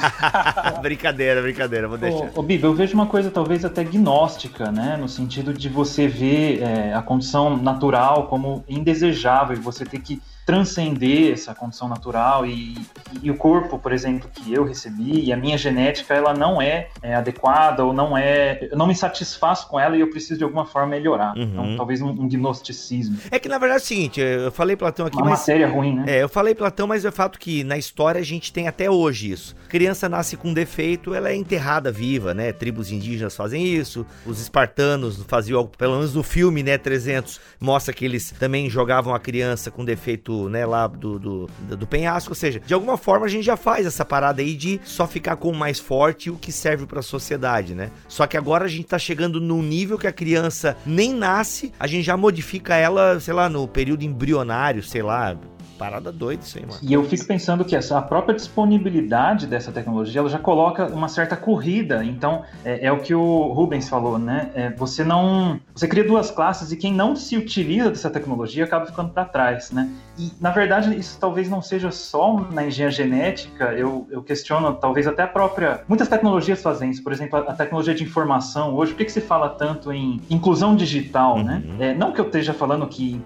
[0.84, 2.30] brincadeira, brincadeira, vou deixar.
[2.36, 4.98] Ô, ô Biba, eu vejo uma coisa talvez até gnóstica, né?
[5.00, 10.22] No sentido de você ver é, a condição natural como indesejável e você ter que
[10.46, 12.76] transcender essa condição natural e,
[13.22, 16.90] e, o corpo, por exemplo, que eu recebi e a minha genética, ela não é,
[17.02, 20.44] é, adequada ou não é, eu não me satisfaço com ela e eu preciso de
[20.44, 21.36] alguma forma melhorar.
[21.38, 21.44] Uhum.
[21.44, 23.18] Então, talvez um, um, gnosticismo.
[23.30, 25.96] É que na verdade é o seguinte, eu falei Platão aqui, Uma mas matéria ruim,
[25.96, 26.06] né?
[26.08, 29.32] É, eu falei Platão, mas é fato que na história a gente tem até hoje
[29.32, 29.56] isso.
[29.70, 32.52] Criança nasce com defeito, ela é enterrada viva, né?
[32.52, 37.94] Tribos indígenas fazem isso, os espartanos faziam algo, pelo menos no filme, né, 300, mostra
[37.94, 42.32] que eles também jogavam a criança com defeito né, lá do, do, do penhasco.
[42.32, 45.36] Ou seja, de alguma forma a gente já faz essa parada aí de só ficar
[45.36, 47.92] com o mais forte o que serve para a sociedade, né?
[48.08, 51.88] Só que agora a gente tá chegando num nível que a criança nem nasce, a
[51.88, 55.38] gente já modifica ela, sei lá, no período embrionário, sei lá,
[55.82, 56.78] parada doida isso aí, mano.
[56.84, 61.08] E eu fico pensando que essa, a própria disponibilidade dessa tecnologia, ela já coloca uma
[61.08, 62.06] certa corrida.
[62.06, 64.52] Então, é, é o que o Rubens falou, né?
[64.54, 65.60] É, você não...
[65.74, 69.72] Você cria duas classes e quem não se utiliza dessa tecnologia acaba ficando para trás,
[69.72, 69.90] né?
[70.20, 75.08] E, na verdade, isso talvez não seja só na engenharia genética, eu, eu questiono, talvez
[75.08, 75.82] até a própria...
[75.88, 78.76] Muitas tecnologias fazem isso, por exemplo, a, a tecnologia de informação.
[78.76, 81.64] Hoje, por que, que se fala tanto em inclusão digital, né?
[81.66, 81.78] uhum.
[81.78, 81.90] né?
[81.90, 83.20] É, não que eu esteja falando que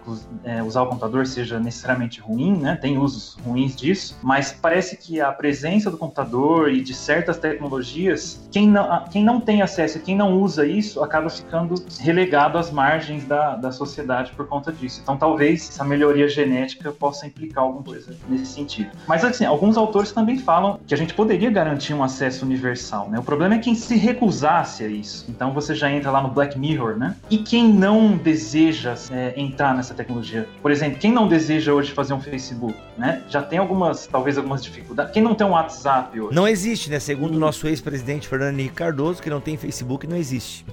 [0.46, 2.78] é, usar o computador seja necessariamente ruim, ruim, né?
[2.80, 8.48] Tem usos ruins disso, mas parece que a presença do computador e de certas tecnologias,
[8.52, 13.26] quem não, quem não tem acesso, quem não usa isso, acaba ficando relegado às margens
[13.26, 15.00] da, da sociedade por conta disso.
[15.02, 18.92] Então, talvez essa melhoria genética possa implicar alguma coisa nesse sentido.
[19.08, 23.20] Mas, assim, alguns autores também falam que a gente poderia garantir um acesso universal, né?
[23.20, 25.26] O problema é quem se recusasse a isso.
[25.30, 27.16] Então, você já entra lá no Black Mirror, né?
[27.30, 30.48] E quem não deseja é, entrar nessa tecnologia?
[30.62, 33.24] Por exemplo, quem não deseja hoje fazer um Facebook, né?
[33.30, 35.14] Já tem algumas, talvez algumas dificuldades.
[35.14, 36.36] Quem não tem um WhatsApp hoje?
[36.36, 37.00] Não existe, né?
[37.00, 40.66] Segundo o nosso ex-presidente Fernando Henrique Cardoso, que não tem Facebook não existe.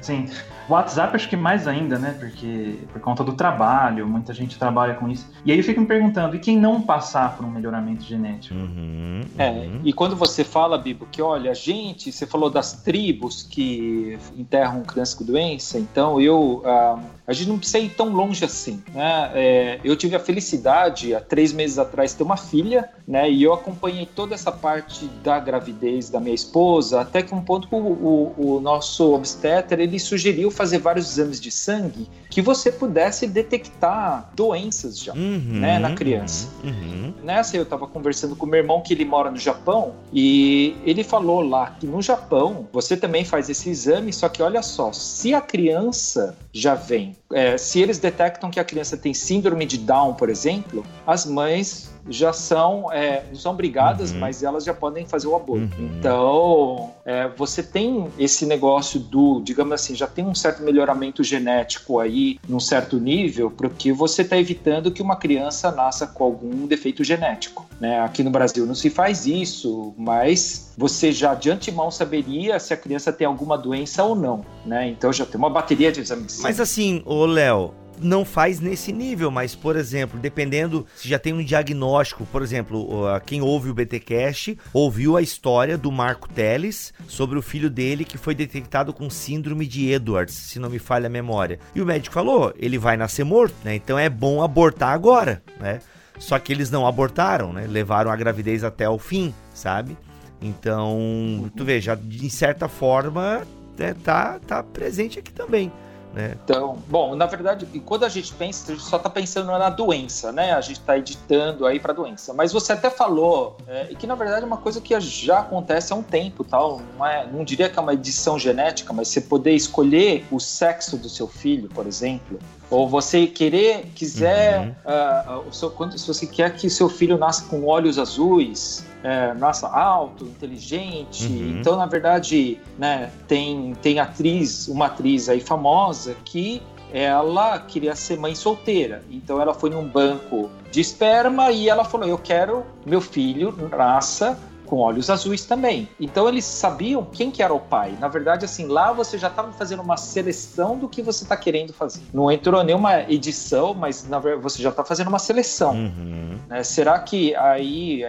[0.00, 0.28] Sim.
[0.72, 2.16] WhatsApp acho que mais ainda, né?
[2.18, 5.26] Porque por conta do trabalho, muita gente trabalha com isso.
[5.44, 8.54] E aí eu fico me perguntando, e quem não passar por um melhoramento genético?
[8.54, 9.56] Uhum, é, uhum.
[9.56, 14.18] É, e quando você fala, Bibo, que olha, a gente, você falou das tribos que
[14.36, 16.62] enterram crianças com doença, então eu.
[16.64, 19.30] Uh, a gente não precisa ir tão longe assim, né?
[19.34, 23.30] É, eu tive a felicidade, há três meses atrás, ter uma filha, né?
[23.30, 27.68] E eu acompanhei toda essa parte da gravidez da minha esposa, até que um ponto
[27.70, 33.26] o, o, o nosso obstetra, ele sugeriu fazer vários exames de sangue que você pudesse
[33.26, 36.48] detectar doenças já, uhum, né, na criança.
[36.62, 37.12] Uhum.
[37.24, 41.40] Nessa eu estava conversando com meu irmão que ele mora no Japão e ele falou
[41.40, 45.40] lá que no Japão você também faz esse exame, só que olha só, se a
[45.40, 50.28] criança já vem, é, se eles detectam que a criança tem síndrome de Down, por
[50.28, 54.18] exemplo, as mães já são, é, não são obrigadas, uhum.
[54.18, 55.76] mas elas já podem fazer o aborto.
[55.78, 55.90] Uhum.
[55.98, 62.00] Então, é, você tem esse negócio do, digamos assim, já tem um certo melhoramento genético
[62.00, 67.04] aí, num certo nível, porque você está evitando que uma criança nasça com algum defeito
[67.04, 67.66] genético.
[67.80, 68.00] Né?
[68.00, 72.76] Aqui no Brasil não se faz isso, mas você já de antemão saberia se a
[72.76, 74.44] criança tem alguma doença ou não.
[74.64, 74.88] Né?
[74.88, 76.40] Então já tem uma bateria de exames.
[76.40, 81.32] Mas assim, ô Léo, não faz nesse nível, mas, por exemplo, dependendo se já tem
[81.32, 87.38] um diagnóstico, por exemplo, quem ouve o BTcast ouviu a história do Marco Teles sobre
[87.38, 91.10] o filho dele que foi detectado com síndrome de Edwards, se não me falha a
[91.10, 91.58] memória.
[91.74, 93.74] E o médico falou, ele vai nascer morto, né?
[93.74, 95.78] Então é bom abortar agora, né?
[96.18, 97.66] Só que eles não abortaram, né?
[97.68, 99.96] Levaram a gravidez até o fim, sabe?
[100.42, 103.42] Então, tu vê, já de certa forma,
[103.78, 105.70] né, tá, tá presente aqui também.
[106.12, 106.36] Né?
[106.44, 110.30] Então, bom, na verdade, quando a gente pensa, a gente só está pensando na doença,
[110.30, 110.52] né?
[110.52, 112.34] A gente está editando aí para doença.
[112.34, 115.96] Mas você até falou é, que na verdade é uma coisa que já acontece há
[115.96, 116.82] um tempo, tal.
[116.98, 120.98] Não, é, não diria que é uma edição genética, mas você poder escolher o sexo
[120.98, 122.38] do seu filho, por exemplo,
[122.72, 125.44] ou você querer, quiser, uhum.
[125.44, 129.34] uh, o seu, quando, se você quer que seu filho nasça com olhos azuis, é,
[129.34, 131.26] nasça alto, inteligente.
[131.26, 131.58] Uhum.
[131.60, 138.18] Então, na verdade, né, tem, tem atriz, uma atriz aí famosa que ela queria ser
[138.18, 139.02] mãe solteira.
[139.10, 144.38] Então ela foi num banco de esperma e ela falou: Eu quero meu filho nasça
[144.72, 145.86] com olhos azuis também.
[146.00, 147.94] Então eles sabiam quem que era o pai.
[148.00, 151.74] Na verdade, assim, lá você já estava fazendo uma seleção do que você está querendo
[151.74, 152.00] fazer.
[152.10, 155.74] Não entrou nenhuma edição, mas na verdade você já está fazendo uma seleção.
[155.74, 156.38] Uhum.
[156.48, 156.62] Né?
[156.62, 158.02] Será que aí,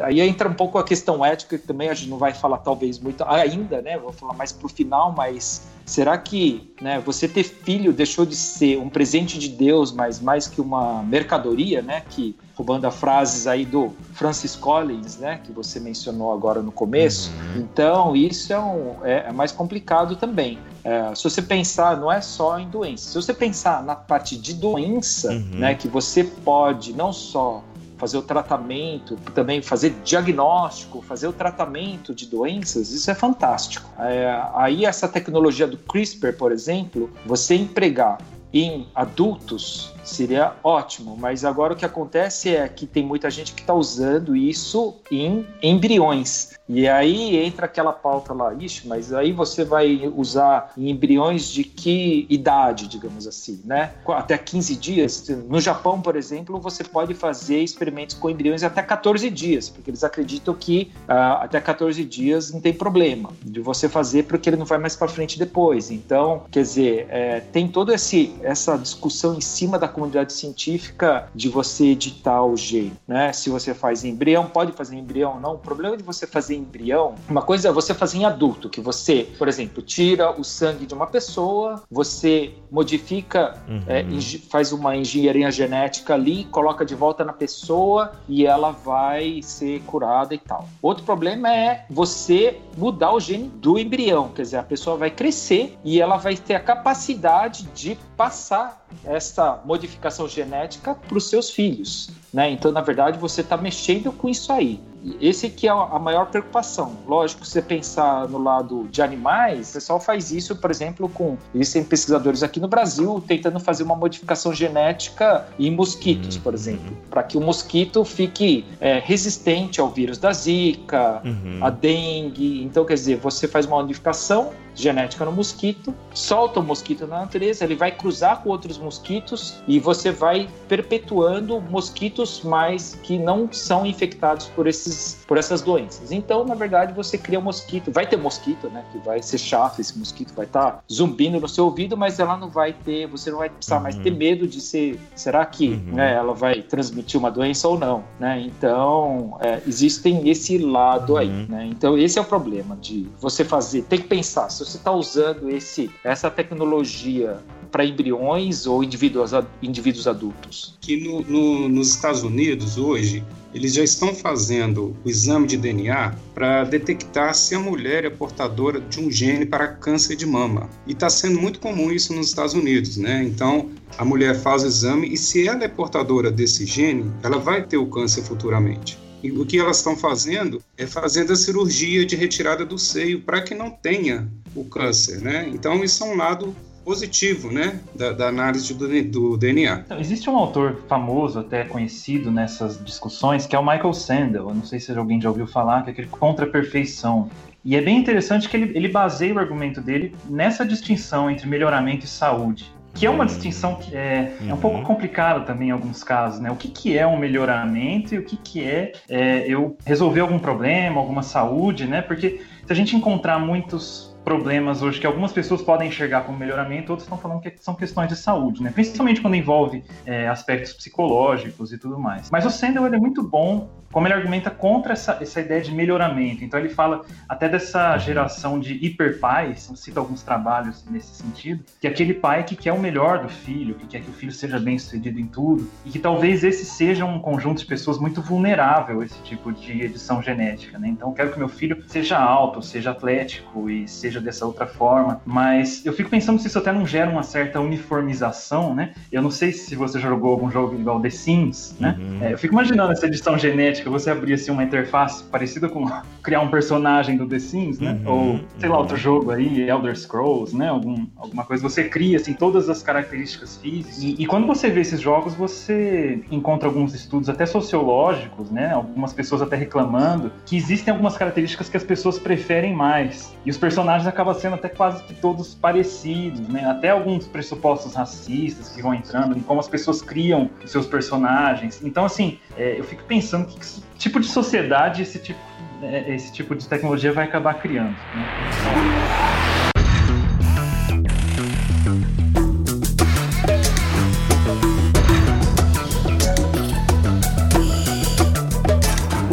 [0.00, 3.00] aí entra um pouco a questão ética, que também a gente não vai falar talvez
[3.00, 3.98] muito ainda, né?
[3.98, 8.78] Vou falar mais pro final, mas Será que né, você ter filho deixou de ser
[8.78, 12.02] um presente de Deus, mas mais que uma mercadoria, né?
[12.08, 15.40] Que roubando as frases aí do Francis Collins, né?
[15.42, 17.30] Que você mencionou agora no começo.
[17.30, 17.60] Uhum.
[17.62, 20.58] Então isso é, um, é, é mais complicado também.
[20.84, 23.08] É, se você pensar, não é só em doença.
[23.08, 25.50] Se você pensar na parte de doença, uhum.
[25.52, 25.74] né?
[25.74, 27.62] Que você pode não só
[28.02, 33.88] fazer o tratamento, também fazer diagnóstico, fazer o tratamento de doenças, isso é fantástico.
[33.96, 38.18] É, aí essa tecnologia do CRISPR, por exemplo, você empregar
[38.52, 43.60] em adultos seria ótimo, mas agora o que acontece é que tem muita gente que
[43.60, 46.58] está usando isso em embriões.
[46.72, 51.64] E aí entra aquela pauta lá, ixi, mas aí você vai usar em embriões de
[51.64, 53.92] que idade, digamos assim, né?
[54.08, 55.28] Até 15 dias.
[55.48, 60.02] No Japão, por exemplo, você pode fazer experimentos com embriões até 14 dias, porque eles
[60.02, 64.64] acreditam que uh, até 14 dias não tem problema de você fazer, porque ele não
[64.64, 65.90] vai mais para frente depois.
[65.90, 71.88] Então, quer dizer, é, tem toda essa discussão em cima da comunidade científica de você
[71.88, 73.32] editar o gene, né?
[73.32, 75.54] Se você faz em embrião, pode fazer em embrião ou não.
[75.54, 79.28] O problema de você fazer embrião, uma coisa é você fazer em adulto, que você,
[79.38, 83.82] por exemplo, tira o sangue de uma pessoa, você modifica, uhum.
[83.86, 84.04] é,
[84.48, 90.34] faz uma engenharia genética ali, coloca de volta na pessoa e ela vai ser curada
[90.34, 90.68] e tal.
[90.80, 95.76] Outro problema é você mudar o gene do embrião, quer dizer, a pessoa vai crescer
[95.84, 102.10] e ela vai ter a capacidade de passar essa modificação genética para os seus filhos.
[102.32, 102.50] Né?
[102.50, 104.80] Então, na verdade, você está mexendo com isso aí.
[105.20, 106.96] Esse que é a maior preocupação.
[107.06, 111.36] Lógico, se você pensar no lado de animais, o pessoal faz isso, por exemplo, com.
[111.52, 117.24] Existem pesquisadores aqui no Brasil tentando fazer uma modificação genética em mosquitos, por exemplo, para
[117.24, 121.58] que o mosquito fique é, resistente ao vírus da Zika, uhum.
[121.60, 122.62] a dengue.
[122.62, 127.64] Então, quer dizer, você faz uma modificação genética no mosquito, solta o mosquito na natureza,
[127.64, 133.84] ele vai cruzar com outros mosquitos e você vai perpetuando mosquitos mais que não são
[133.84, 136.12] infectados por, esses, por essas doenças.
[136.12, 138.84] Então, na verdade, você cria um mosquito, vai ter mosquito, né?
[138.92, 142.36] Que vai ser chato, esse mosquito vai estar tá zumbindo no seu ouvido, mas ela
[142.36, 143.82] não vai ter, você não vai precisar uhum.
[143.82, 145.94] mais ter medo de ser, será que uhum.
[145.94, 148.40] né, ela vai transmitir uma doença ou não, né?
[148.40, 151.18] Então, é, existem esse lado uhum.
[151.18, 151.66] aí, né?
[151.70, 155.50] Então, esse é o problema de você fazer, tem que pensar, se você está usando
[155.50, 157.38] esse, essa tecnologia
[157.70, 160.76] para embriões ou indivíduos, indivíduos adultos?
[160.80, 166.14] Que no, no, nos Estados Unidos, hoje, eles já estão fazendo o exame de DNA
[166.34, 170.68] para detectar se a mulher é portadora de um gene para câncer de mama.
[170.86, 173.22] E está sendo muito comum isso nos Estados Unidos, né?
[173.24, 177.62] Então, a mulher faz o exame e se ela é portadora desse gene, ela vai
[177.62, 179.01] ter o câncer futuramente.
[179.22, 183.40] E o que elas estão fazendo é fazendo a cirurgia de retirada do seio para
[183.40, 185.48] que não tenha o câncer, né?
[185.52, 186.54] Então isso é um lado
[186.84, 189.82] positivo, né, da, da análise do, do DNA.
[189.86, 194.48] Então, existe um autor famoso, até conhecido nessas discussões, que é o Michael Sandel.
[194.48, 197.30] Eu não sei se alguém já ouviu falar, que é aquele contra a perfeição.
[197.64, 202.04] E é bem interessante que ele, ele baseia o argumento dele nessa distinção entre melhoramento
[202.04, 204.50] e saúde que é uma distinção que é, uhum.
[204.50, 204.84] é um pouco uhum.
[204.84, 206.50] complicada também em alguns casos, né?
[206.50, 210.38] O que, que é um melhoramento e o que, que é, é eu resolver algum
[210.38, 212.02] problema, alguma saúde, né?
[212.02, 216.92] Porque se a gente encontrar muitos problemas hoje que algumas pessoas podem enxergar como melhoramento,
[216.92, 218.70] outros estão falando que são questões de saúde, né?
[218.70, 222.30] Principalmente quando envolve é, aspectos psicológicos e tudo mais.
[222.30, 226.42] Mas o Sandel é muito bom como ele argumenta contra essa, essa ideia de melhoramento.
[226.42, 231.90] Então ele fala até dessa geração de hiperpais, cita alguns trabalhos nesse sentido, que é
[231.90, 234.78] aquele pai que quer o melhor do filho, que quer que o filho seja bem
[234.78, 239.04] sucedido em tudo, e que talvez esse seja um conjunto de pessoas muito vulnerável a
[239.04, 240.88] esse tipo de edição genética, né?
[240.88, 245.20] Então eu quero que meu filho seja alto, seja atlético e seja dessa outra forma,
[245.24, 248.92] mas eu fico pensando se isso até não gera uma certa uniformização, né?
[249.10, 251.96] Eu não sei se você jogou algum jogo igual The Sims, né?
[251.98, 252.18] Uhum.
[252.22, 255.86] É, eu fico imaginando essa edição genética você abrir assim, uma interface parecida com
[256.22, 257.98] criar um personagem do The Sims, né?
[258.04, 260.68] Uhum, Ou, sei lá, outro jogo aí, Elder Scrolls, né?
[260.68, 261.62] Algum, alguma coisa.
[261.62, 264.02] Você cria, assim, todas as características físicas.
[264.02, 268.72] E, e, quando você vê esses jogos, você encontra alguns estudos até sociológicos, né?
[268.72, 273.34] Algumas pessoas até reclamando que existem algumas características que as pessoas preferem mais.
[273.44, 276.64] E os personagens acabam sendo até quase que todos parecidos, né?
[276.64, 281.80] Até alguns pressupostos racistas que vão entrando, em como as pessoas criam os seus personagens.
[281.82, 285.40] Então, assim, é, eu fico pensando que tipo de sociedade esse tipo,
[285.82, 287.90] é, esse tipo de tecnologia vai acabar criando.
[288.14, 289.28] Né?
[289.28, 289.31] O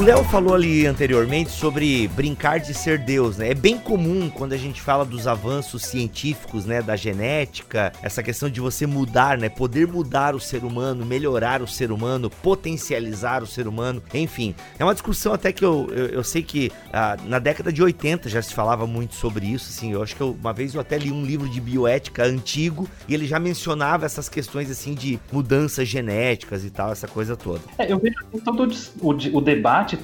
[0.10, 3.52] Léo falou ali anteriormente sobre brincar de ser Deus, né?
[3.52, 8.50] É bem comum quando a gente fala dos avanços científicos, né, da genética, essa questão
[8.50, 13.46] de você mudar, né, poder mudar o ser humano, melhorar o ser humano, potencializar o
[13.46, 14.56] ser humano, enfim.
[14.80, 18.30] É uma discussão até que eu, eu, eu sei que ah, na década de 80
[18.30, 20.98] já se falava muito sobre isso, assim, eu acho que eu, uma vez eu até
[20.98, 25.88] li um livro de bioética antigo e ele já mencionava essas questões, assim, de mudanças
[25.88, 27.62] genéticas e tal, essa coisa toda.
[27.78, 28.68] É, eu vejo todo
[29.02, 29.99] o, o debate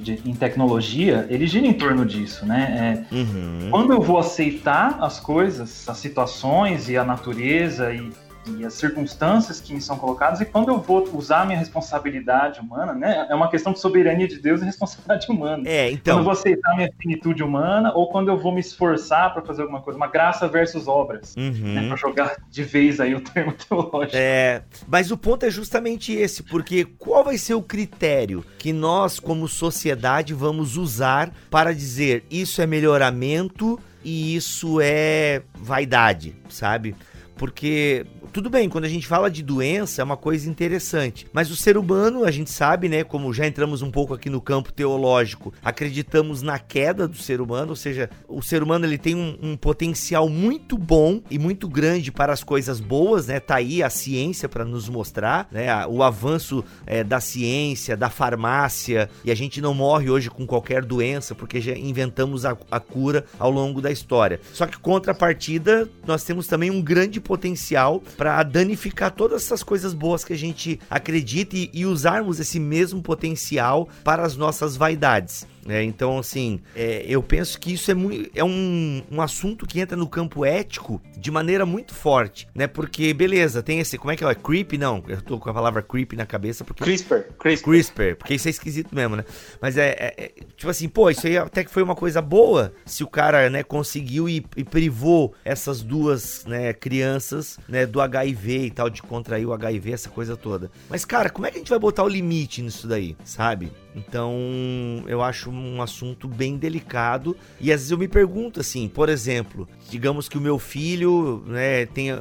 [0.00, 3.04] de, em tecnologia, ele gira em torno disso, né?
[3.10, 3.68] É, uhum.
[3.70, 8.10] Quando eu vou aceitar as coisas, as situações e a natureza e
[8.56, 12.60] e as circunstâncias que me são colocadas e quando eu vou usar a minha responsabilidade
[12.60, 13.26] humana, né?
[13.28, 15.62] É uma questão de soberania de Deus e responsabilidade humana.
[15.66, 16.14] É, então.
[16.14, 19.42] Quando eu vou aceitar a minha finitude humana ou quando eu vou me esforçar para
[19.42, 21.74] fazer alguma coisa, uma graça versus obras, uhum.
[21.74, 21.88] né?
[21.88, 24.16] Para jogar de vez aí o termo teológico.
[24.16, 29.20] É, mas o ponto é justamente esse, porque qual vai ser o critério que nós,
[29.20, 36.94] como sociedade, vamos usar para dizer isso é melhoramento e isso é vaidade, sabe?
[37.36, 41.56] Porque tudo bem, quando a gente fala de doença é uma coisa interessante, mas o
[41.56, 45.52] ser humano, a gente sabe, né, como já entramos um pouco aqui no campo teológico,
[45.62, 49.56] acreditamos na queda do ser humano, ou seja, o ser humano ele tem um, um
[49.56, 53.40] potencial muito bom e muito grande para as coisas boas, né?
[53.40, 55.86] Tá aí a ciência para nos mostrar, né?
[55.86, 60.84] O avanço é, da ciência, da farmácia e a gente não morre hoje com qualquer
[60.84, 64.40] doença porque já inventamos a, a cura ao longo da história.
[64.52, 70.24] Só que contrapartida, nós temos também um grande potencial para danificar todas essas coisas boas
[70.24, 75.46] que a gente acredita e, e usarmos esse mesmo potencial para as nossas vaidades.
[75.68, 79.80] É, então, assim, é, eu penso que isso é, muito, é um, um assunto que
[79.80, 82.66] entra no campo ético de maneira muito forte, né?
[82.66, 84.34] Porque, beleza, tem esse, como é que é?
[84.34, 84.72] Creep?
[84.78, 86.84] Não, eu tô com a palavra creep na cabeça porque...
[86.84, 87.24] CRISPR.
[87.38, 89.24] CRISPR, CRISPR porque isso é esquisito mesmo, né?
[89.60, 92.72] Mas é, é, é, tipo assim, pô, isso aí até que foi uma coisa boa
[92.84, 98.66] se o cara, né, conseguiu e, e privou essas duas, né, crianças, né, do HIV
[98.66, 100.70] e tal, de contrair o HIV, essa coisa toda.
[100.88, 103.72] Mas, cara, como é que a gente vai botar o limite nisso daí, sabe?
[104.06, 107.36] Então, eu acho um assunto bem delicado.
[107.60, 111.86] E às vezes eu me pergunto assim, por exemplo, digamos que o meu filho né,
[111.86, 112.18] tenha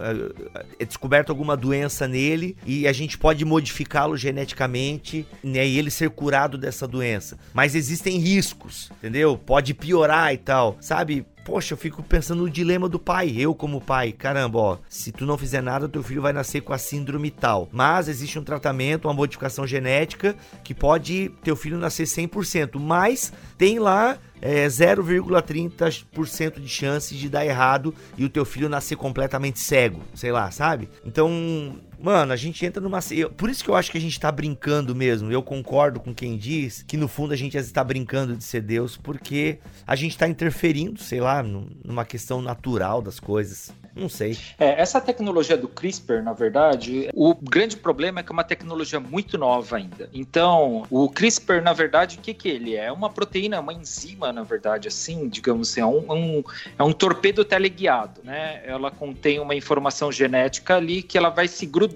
[0.79, 6.09] é descoberto alguma doença nele e a gente pode modificá-lo geneticamente né, e ele ser
[6.09, 7.37] curado dessa doença.
[7.53, 9.37] Mas existem riscos, entendeu?
[9.37, 11.25] Pode piorar e tal, sabe?
[11.47, 15.25] Poxa, eu fico pensando no dilema do pai, eu como pai, caramba, ó, se tu
[15.25, 17.69] não fizer nada, teu filho vai nascer com a síndrome tal.
[17.71, 23.79] Mas existe um tratamento, uma modificação genética que pode teu filho nascer 100%, mas tem
[23.79, 30.01] lá é, 0,30% de chance de dar errado e o teu filho nascer completamente cego,
[30.13, 30.89] sei lá, sabe?
[31.05, 32.99] Então, mano, a gente entra numa.
[33.35, 35.31] por isso que eu acho que a gente tá brincando mesmo.
[35.31, 38.97] Eu concordo com quem diz que no fundo a gente está brincando de ser Deus,
[38.97, 43.71] porque a gente tá interferindo, sei lá, num- numa questão natural das coisas.
[43.95, 44.37] Não sei.
[44.59, 48.99] É, essa tecnologia do CRISPR, na verdade, o grande problema é que é uma tecnologia
[48.99, 50.07] muito nova ainda.
[50.13, 52.85] Então, o CRISPR, na verdade, o que, que ele é?
[52.85, 56.43] É uma proteína, uma enzima, na verdade, assim, digamos assim, é um, um-
[56.77, 58.61] é um torpedo teleguiado, né?
[58.67, 61.86] Ela contém uma informação genética ali que ela vai se grudar.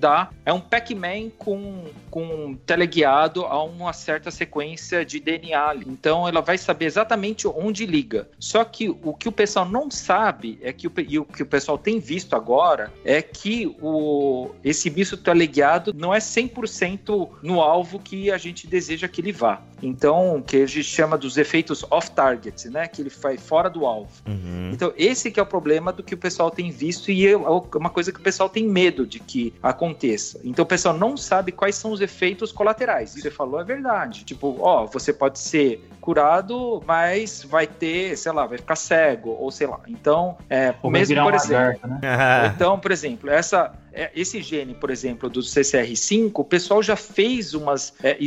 [0.46, 5.76] É um Pac-Man com, com teleguiado a uma certa sequência de DNA.
[5.88, 8.28] Então, ela vai saber exatamente onde liga.
[8.40, 11.46] Só que o que o pessoal não sabe é que o, e o que o
[11.46, 18.00] pessoal tem visto agora é que o, esse misto teleguiado não é 100% no alvo
[18.00, 19.62] que a gente deseja que ele vá.
[19.82, 22.88] Então, que a gente chama dos efeitos off-target, né?
[22.88, 24.12] Que ele vai fora do alvo.
[24.28, 24.70] Uhum.
[24.72, 27.90] Então, esse que é o problema do que o pessoal tem visto e é uma
[27.90, 30.40] coisa que o pessoal tem medo de que aconteça.
[30.44, 33.14] Então, o pessoal não sabe quais são os efeitos colaterais.
[33.16, 34.24] Você falou é verdade.
[34.24, 39.50] Tipo, ó, você pode ser curado, mas vai ter, sei lá, vai ficar cego, ou
[39.50, 39.80] sei lá.
[39.88, 41.90] Então, é, Ou mesmo por exemplo.
[41.90, 42.00] né?
[42.56, 43.74] Então, por exemplo, essa,
[44.16, 47.94] esse gene, por exemplo, do CCR5, o pessoal já fez umas.
[48.02, 48.18] é,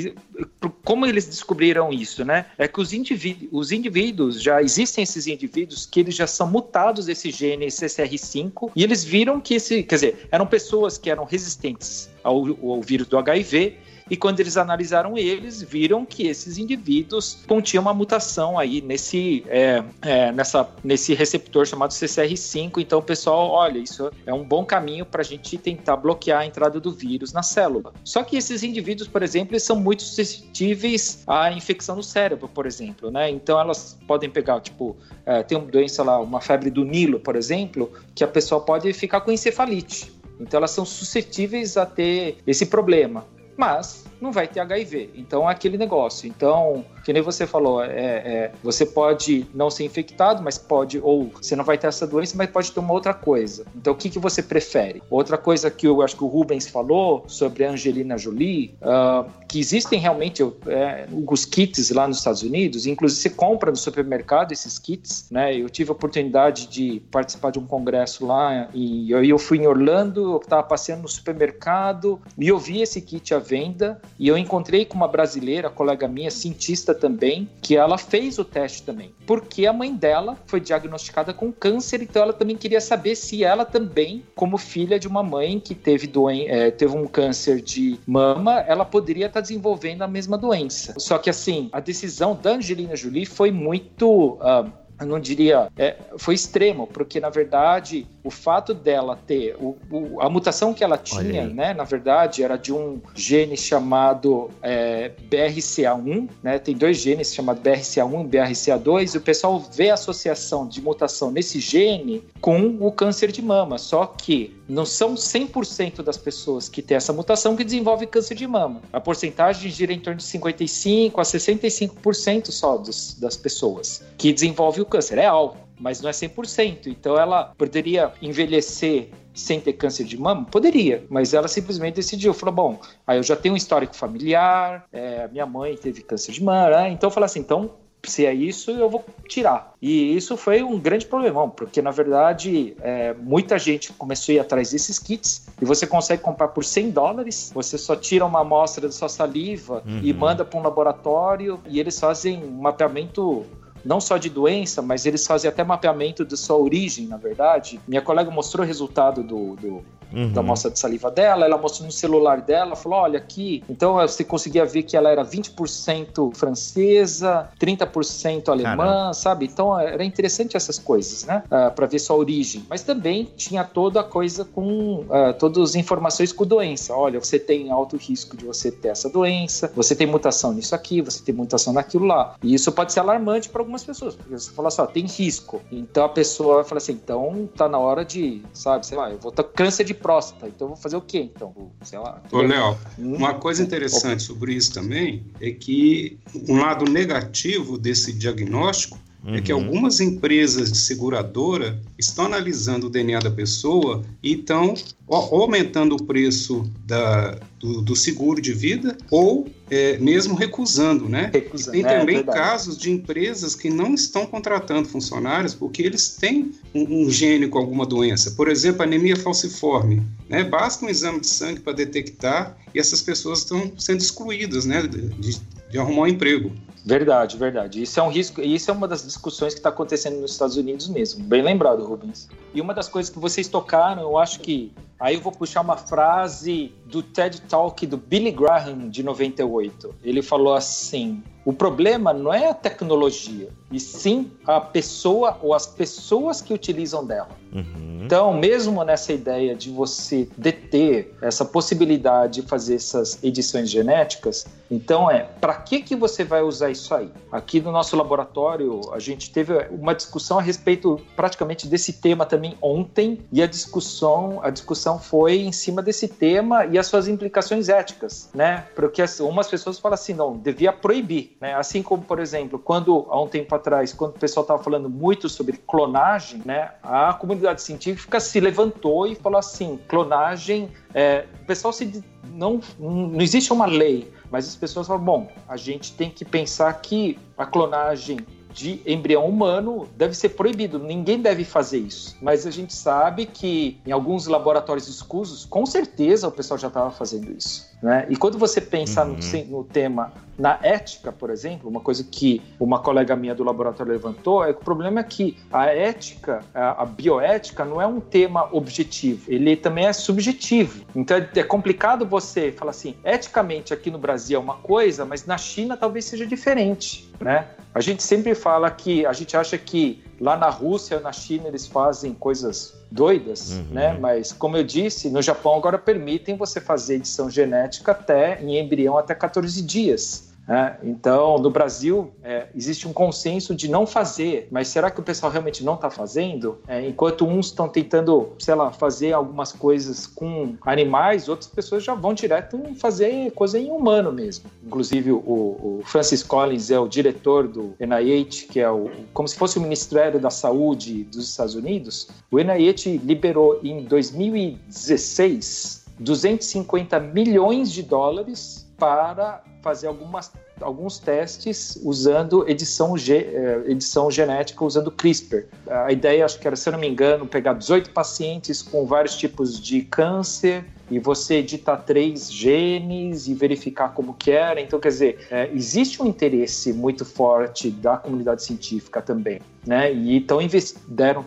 [0.85, 2.47] como eles descobriram isso, né?
[2.59, 7.07] É que os, indivíduos, os indivíduos, já existem esses indivíduos que eles já são mutados
[7.07, 9.83] desse gene CCR5 e eles viram que esse.
[9.83, 12.37] Quer dizer, eram pessoas que eram resistentes ao,
[12.71, 13.77] ao vírus do HIV.
[14.11, 19.83] E quando eles analisaram eles, viram que esses indivíduos continham uma mutação aí nesse, é,
[20.03, 22.79] é, nessa, nesse receptor chamado CCR5.
[22.79, 26.79] Então, pessoal, olha, isso é um bom caminho para a gente tentar bloquear a entrada
[26.79, 27.93] do vírus na célula.
[28.05, 33.11] Só que esses indivíduos, por exemplo, são muito suscetíveis à infecção no cérebro, por exemplo,
[33.11, 33.31] né?
[33.31, 37.37] Então, elas podem pegar, tipo, é, tem uma doença lá, uma febre do Nilo, por
[37.37, 40.13] exemplo, que a pessoa pode ficar com encefalite.
[40.39, 43.25] Então, elas são suscetíveis a ter esse problema.
[43.57, 45.11] Mas não vai ter HIV.
[45.15, 46.29] Então é aquele negócio.
[46.29, 51.31] Então, que nem você falou, é, é, você pode não ser infectado, mas pode, ou
[51.35, 53.65] você não vai ter essa doença, mas pode ter uma outra coisa.
[53.77, 55.03] Então, o que, que você prefere?
[55.11, 59.61] Outra coisa que eu acho que o Rubens falou sobre a Angelina Jolie, ah, que
[59.61, 64.79] existem realmente é, os kits lá nos Estados Unidos, inclusive você compra no supermercado esses
[64.79, 65.57] kits, né?
[65.57, 69.67] Eu tive a oportunidade de participar de um congresso lá e eu, eu fui em
[69.67, 74.37] Orlando, eu estava passeando no supermercado e eu vi esse kit à venda e eu
[74.37, 79.67] encontrei com uma brasileira, colega minha, cientista também, que ela fez o teste também, porque
[79.67, 84.23] a mãe dela foi diagnosticada com câncer, então ela também queria saber se ela também,
[84.35, 88.85] como filha de uma mãe que teve, doen é, teve um câncer de mama, ela
[88.85, 90.95] poderia estar desenvolvendo a mesma doença.
[90.99, 94.39] Só que assim, a decisão da Angelina Jolie foi muito.
[94.41, 94.65] ah,
[95.01, 100.21] eu não diria, é, foi extremo, porque na verdade o fato dela ter o, o-
[100.21, 106.29] a mutação que ela tinha, né, na verdade era de um gene chamado é, BRCA1,
[106.43, 110.81] né, tem dois genes chamados BRCA1 e BRCA2, e o pessoal vê a associação de
[110.81, 116.69] mutação nesse gene com o câncer de mama, só que não são 100% das pessoas
[116.69, 118.81] que têm essa mutação que desenvolvem câncer de mama.
[118.93, 124.83] A porcentagem gira em torno de 55 a 65% só dos, das pessoas que desenvolvem
[124.83, 125.19] o câncer.
[125.19, 126.87] É alto, mas não é 100%.
[126.87, 130.45] Então ela poderia envelhecer sem ter câncer de mama?
[130.45, 135.27] Poderia, mas ela simplesmente decidiu, falou, bom, aí eu já tenho um histórico familiar, é,
[135.29, 136.91] minha mãe teve câncer de mama, né?
[136.91, 137.73] então eu falei assim, então
[138.11, 139.73] se é isso, eu vou tirar.
[139.81, 144.39] E isso foi um grande problemão, porque na verdade é, muita gente começou a ir
[144.41, 147.51] atrás desses kits e você consegue comprar por 100 dólares.
[147.55, 150.19] Você só tira uma amostra da sua saliva e Uhum.
[150.19, 153.45] manda para um laboratório e eles fazem um mapeamento
[153.85, 157.79] não só de doença, mas eles fazem até mapeamento da sua origem, na verdade.
[157.87, 159.83] Minha colega mostrou o resultado do, do,
[160.13, 160.33] Uhum.
[160.33, 164.25] da amostra de saliva dela, ela mostrou no celular dela, falou, olha aqui, então você
[164.25, 169.15] conseguia ver que ela era 20% francesa, 30% alemã, Caramba.
[169.15, 169.47] sabe?
[169.47, 171.43] Então era interessante essas coisas, né?
[171.51, 172.65] Ah, para ver sua origem.
[172.69, 176.95] Mas também tinha toda a coisa com ah, todas as informações com doença.
[176.95, 181.01] Olha, você tem alto risco de você ter essa doença, você tem mutação nisso aqui,
[181.01, 182.35] você tem mutação naquilo lá.
[182.43, 185.63] E isso pode ser alarmante para algumas pessoas, porque você fala assim, ó, tem risco.
[185.71, 189.19] Então a pessoa vai falar assim, então tá na hora de, sabe, sei lá, eu
[189.19, 191.31] vou ter câncer de próstata, então eu vou fazer o quê?
[191.35, 192.23] Então, sei lá.
[192.31, 193.17] Ô, Léo, Hum?
[193.17, 196.19] uma coisa interessante sobre isso também é que
[196.49, 199.35] um lado negativo desse diagnóstico uhum.
[199.35, 199.65] é que uhum.
[199.65, 204.75] algumas empresas de seguradora estão analisando o DNA da pessoa e estão
[205.09, 211.31] aumentando o preço da, do, do seguro de vida ou é, mesmo recusando, né?
[211.33, 216.11] Recusando, tem é, também é casos de empresas que não estão contratando funcionários porque eles
[216.11, 218.33] têm um, um gene com alguma doença.
[218.33, 220.03] Por exemplo, anemia falciforme.
[220.29, 220.45] Né?
[220.45, 224.83] Basta um exame de sangue para detectar e essas pessoas estão sendo excluídas né?
[224.87, 226.53] de, de arrumar um emprego.
[226.85, 227.83] Verdade, verdade.
[227.83, 230.57] Isso é um risco, e isso é uma das discussões que está acontecendo nos Estados
[230.57, 231.25] Unidos mesmo.
[231.25, 232.29] Bem lembrado, Rubens.
[232.53, 234.71] E uma das coisas que vocês tocaram, eu acho que
[235.05, 239.95] Aí eu vou puxar uma frase do TED Talk do Billy Graham de 98.
[240.03, 245.67] Ele falou assim: o problema não é a tecnologia, e sim a pessoa ou as
[245.67, 247.29] pessoas que utilizam dela.
[247.53, 248.01] Uhum.
[248.05, 255.11] Então, mesmo nessa ideia de você deter essa possibilidade de fazer essas edições genéticas, então
[255.11, 257.11] é para que que você vai usar isso aí?
[257.31, 262.57] Aqui no nosso laboratório a gente teve uma discussão a respeito praticamente desse tema também
[262.61, 267.69] ontem e a discussão a discussão foi em cima desse tema e as suas implicações
[267.69, 268.67] éticas, né?
[268.75, 271.55] Porque umas pessoas falam assim, não, devia proibir, né?
[271.55, 275.29] Assim como, por exemplo, quando há um tempo atrás, quando o pessoal estava falando muito
[275.29, 276.73] sobre clonagem, né?
[276.83, 283.21] A comunidade científica se levantou e falou assim, clonagem, é, o pessoal se não não
[283.21, 287.47] existe uma lei, mas as pessoas falam, bom, a gente tem que pensar que a
[287.47, 288.19] clonagem
[288.55, 290.79] de embrião humano deve ser proibido.
[290.79, 292.17] Ninguém deve fazer isso.
[292.23, 296.91] Mas a gente sabe que em alguns laboratórios escusos, com certeza o pessoal já estava
[296.91, 297.75] fazendo isso.
[297.83, 298.07] Né?
[298.09, 299.19] E quando você pensa uhum.
[299.51, 303.93] no, no, tema na ética, por exemplo, uma coisa que uma colega minha do laboratório
[303.93, 308.01] levantou é que o problema é que a ética, a, a bioética, não é um
[308.01, 310.85] tema objetivo, ele também é subjetivo.
[310.97, 315.27] Então é, é complicado você falar assim, eticamente aqui no Brasil é uma coisa, mas
[315.27, 317.13] na China talvez seja diferente.
[317.21, 317.47] Né?
[317.75, 321.67] A gente sempre fala que a gente acha que lá na Rússia, na China, eles
[321.67, 323.65] fazem coisas doidas, uhum.
[323.71, 323.97] né?
[323.99, 328.99] Mas como eu disse, no Japão agora permitem você fazer edição genética até em embrião
[328.99, 330.34] até 14 dias.
[330.49, 335.03] É, então, no Brasil, é, existe um consenso de não fazer, mas será que o
[335.03, 336.59] pessoal realmente não está fazendo?
[336.69, 341.95] É, enquanto uns estão tentando, sei lá, fazer algumas coisas com animais, outras pessoas já
[341.95, 344.51] vão direto fazer coisa em humano mesmo.
[344.65, 349.37] Inclusive, o, o Francis Collins é o diretor do NIH, que é o, como se
[349.37, 352.09] fosse o Ministério da Saúde dos Estados Unidos.
[352.31, 362.47] O NIH liberou em 2016 250 milhões de dólares para fazer algumas, alguns testes usando
[362.47, 365.47] edição, ge, eh, edição genética usando CRISPR.
[365.67, 369.17] A ideia, acho que era, se eu não me engano, pegar 18 pacientes com vários
[369.17, 374.61] tipos de câncer e você editar três genes e verificar como que era.
[374.61, 379.91] Então, quer dizer, é, existe um interesse muito forte da comunidade científica também, né?
[379.91, 380.41] E então
[380.87, 381.25] deram,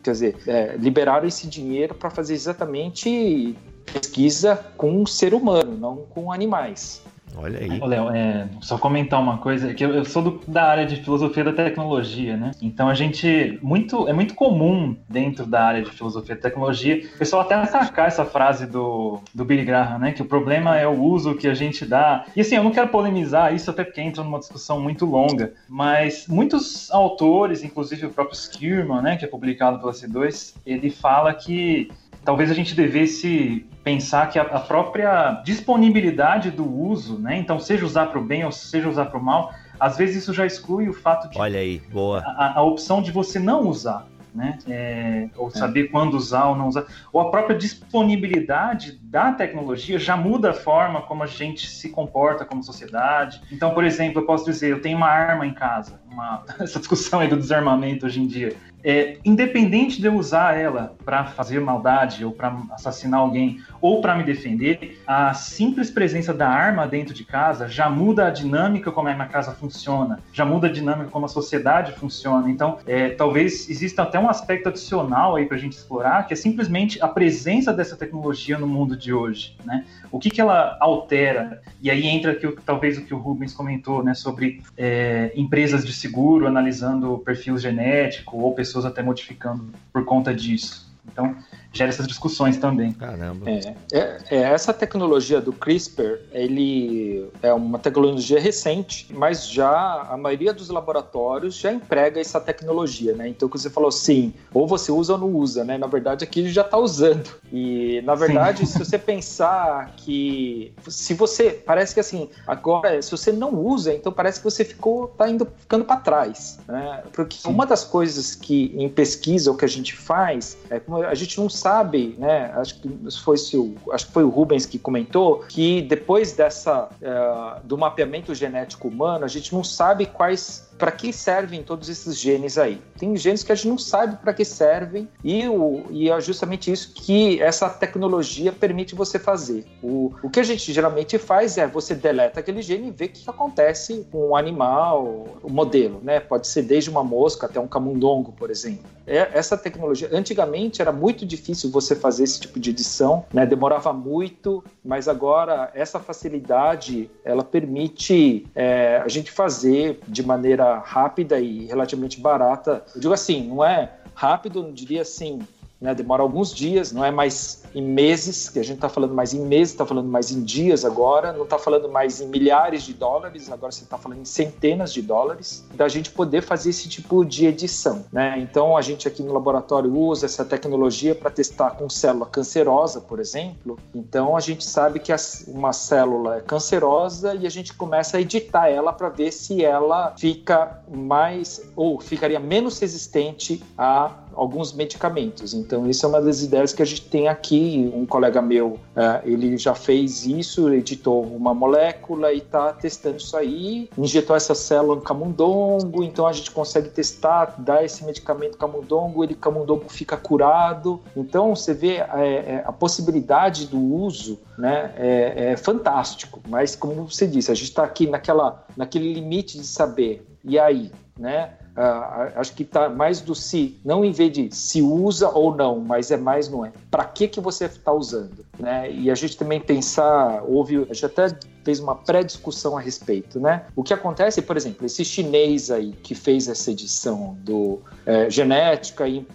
[0.00, 3.56] quer dizer, é, liberaram esse dinheiro para fazer exatamente
[3.92, 7.02] pesquisa com ser humano, não com animais.
[7.36, 7.80] Olha aí.
[7.80, 10.96] Ô, Léo, é, só comentar uma coisa, que eu, eu sou do, da área de
[10.96, 12.50] filosofia da tecnologia, né?
[12.60, 17.18] Então a gente, muito, é muito comum dentro da área de filosofia da tecnologia, o
[17.18, 20.12] pessoal até atacar essa frase do, do Billy Graham, né?
[20.12, 22.24] Que o problema é o uso que a gente dá.
[22.34, 26.26] E assim, eu não quero polemizar isso até porque entra numa discussão muito longa, mas
[26.28, 29.16] muitos autores, inclusive o próprio Skirman, né?
[29.16, 31.90] Que é publicado pela C2, ele fala que
[32.24, 37.38] talvez a gente devesse pensar que a, a própria disponibilidade do uso, né?
[37.38, 40.34] Então, seja usar para o bem ou seja usar para o mal, às vezes isso
[40.34, 41.38] já exclui o fato de.
[41.38, 42.20] Olha aí, boa.
[42.20, 44.06] A, a opção de você não usar.
[44.32, 44.56] Né?
[44.68, 45.50] É, ou é.
[45.50, 50.54] saber quando usar ou não usar, ou a própria disponibilidade da tecnologia já muda a
[50.54, 53.42] forma como a gente se comporta como sociedade.
[53.50, 57.18] Então, por exemplo, eu posso dizer, eu tenho uma arma em casa, uma, essa discussão
[57.18, 58.54] aí do desarmamento hoje em dia
[58.84, 64.14] é, independente de eu usar ela para fazer maldade ou para assassinar alguém ou para
[64.14, 69.08] me defender, a simples presença da arma dentro de casa já muda a dinâmica como
[69.08, 72.50] a minha casa funciona, já muda a dinâmica como a sociedade funciona.
[72.50, 76.36] Então, é, talvez exista até um aspecto adicional aí para a gente explorar, que é
[76.36, 79.84] simplesmente a presença dessa tecnologia no mundo de hoje, né?
[80.10, 81.62] O que, que ela altera?
[81.80, 85.92] E aí entra que, talvez o que o Rubens comentou, né, sobre é, empresas de
[85.92, 90.90] seguro analisando perfil genético ou pessoas até modificando por conta disso.
[91.06, 91.36] Então,
[91.72, 92.92] gera essas discussões também.
[92.92, 93.48] Caramba.
[93.48, 100.16] É, é, é, essa tecnologia do CRISPR, ele é uma tecnologia recente, mas já a
[100.16, 103.28] maioria dos laboratórios já emprega essa tecnologia, né?
[103.28, 105.78] Então, que você falou sim, ou você usa ou não usa, né?
[105.78, 107.30] Na verdade, aqui já está usando.
[107.52, 108.66] E, na verdade, sim.
[108.66, 114.12] se você pensar que se você parece que assim, agora se você não usa, então
[114.12, 117.02] parece que você ficou tá indo ficando para trás, né?
[117.12, 117.48] Porque sim.
[117.48, 121.38] uma das coisas que em pesquisa o que a gente faz é como a gente
[121.38, 122.50] não sabe, né?
[122.54, 122.88] Acho que
[123.22, 128.34] foi o, acho que foi o Rubens que comentou que depois dessa uh, do mapeamento
[128.34, 132.80] genético humano, a gente não sabe quais para que servem todos esses genes aí?
[132.98, 136.72] Tem genes que a gente não sabe para que servem e, o, e é justamente
[136.72, 139.66] isso que essa tecnologia permite você fazer.
[139.82, 143.08] O, o que a gente geralmente faz é você deleta aquele gene e vê o
[143.10, 146.18] que acontece com o animal, o modelo, né?
[146.18, 148.84] Pode ser desde uma mosca até um camundongo, por exemplo.
[149.06, 153.44] É, essa tecnologia, antigamente era muito difícil você fazer esse tipo de edição, né?
[153.44, 161.40] Demorava muito, mas agora essa facilidade ela permite é, a gente fazer de maneira rápida
[161.40, 162.84] e relativamente barata.
[162.94, 165.40] Eu digo assim, não é rápido, não diria assim,
[165.80, 169.32] né, demora alguns dias, não é mais em meses, que a gente está falando mais
[169.32, 172.92] em meses, está falando mais em dias agora, não está falando mais em milhares de
[172.92, 177.24] dólares, agora você está falando em centenas de dólares, da gente poder fazer esse tipo
[177.24, 178.04] de edição.
[178.12, 178.38] Né?
[178.38, 183.18] Então a gente aqui no laboratório usa essa tecnologia para testar com célula cancerosa, por
[183.18, 183.78] exemplo.
[183.94, 185.12] Então a gente sabe que
[185.48, 190.14] uma célula é cancerosa e a gente começa a editar ela para ver se ela
[190.18, 195.54] fica mais ou ficaria menos resistente a alguns medicamentos.
[195.54, 197.90] Então, isso é uma das ideias que a gente tem aqui.
[197.94, 203.36] Um colega meu, uh, ele já fez isso, editou uma molécula e está testando isso
[203.36, 209.22] aí, injetou essa célula no camundongo, então a gente consegue testar, dar esse medicamento camundongo,
[209.22, 211.00] ele camundongo fica curado.
[211.16, 216.40] Então, você vê é, é, a possibilidade do uso né, é, é fantástico.
[216.48, 220.26] Mas, como você disse, a gente está aqui naquela, naquele limite de saber.
[220.44, 221.54] E aí, né?
[221.76, 225.78] Uh, acho que está mais do se, não em vez de se usa ou não,
[225.78, 226.72] mas é mais não é.
[226.90, 228.90] Para que que você está usando, né?
[228.90, 231.28] E a gente também pensar, houve, a gente até
[231.64, 233.66] fez uma pré-discussão a respeito, né?
[233.76, 239.06] O que acontece, por exemplo, esse chinês aí que fez essa edição do é, genética
[239.06, 239.26] e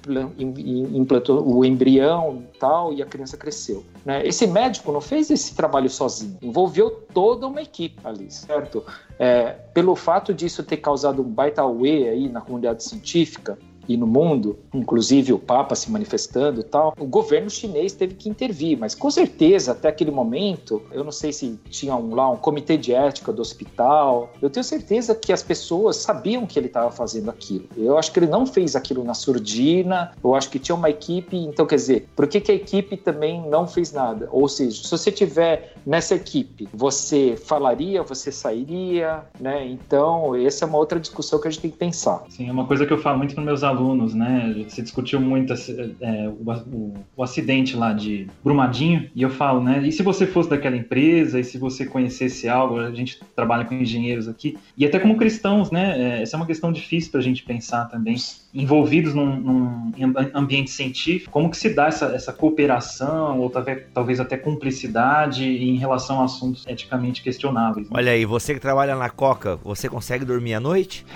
[0.94, 4.26] implantou o embrião e tal e a criança cresceu, né?
[4.26, 8.84] Esse médico não fez esse trabalho sozinho, envolveu toda uma equipe ali, certo?
[9.20, 13.58] É, pelo fato disso ter causado um baita away aí na comunidade científica,
[13.88, 18.30] e no mundo, inclusive o Papa se manifestando e tal, o governo chinês teve que
[18.30, 22.38] intervir, mas com certeza até aquele momento, eu não sei se tinha um, lá um
[22.38, 26.92] comitê de ética do hospital, eu tenho certeza que as pessoas sabiam que ele estava
[26.92, 27.66] fazendo aquilo.
[27.78, 31.38] Eu acho que ele não fez aquilo na surdina, eu acho que tinha uma equipe,
[31.38, 34.28] então quer dizer, por que, que a equipe também não fez nada?
[34.32, 39.66] Ou seja, se você tiver nessa equipe, você falaria, você sairia, né?
[39.68, 42.24] Então, essa é uma outra discussão que a gente tem que pensar.
[42.30, 44.66] Sim, é uma coisa que eu falo muito para meus alunos alunos, né?
[44.70, 49.82] Se discutiu muito é, o, o, o, acidente lá de Brumadinho, e eu falo, né?
[49.86, 53.76] E se você fosse daquela empresa, e se você conhecesse algo, a gente trabalha com
[53.76, 56.20] engenheiros aqui, e até como cristãos, né?
[56.20, 58.16] É, essa é uma questão difícil para a gente pensar também,
[58.54, 59.92] envolvidos num, num,
[60.34, 65.76] ambiente científico, como que se dá essa, essa cooperação, ou talvez, talvez até cumplicidade em
[65.76, 67.90] relação a assuntos eticamente questionáveis.
[67.90, 67.98] Né?
[67.98, 71.06] Olha aí, você que trabalha na Coca, você consegue dormir à noite?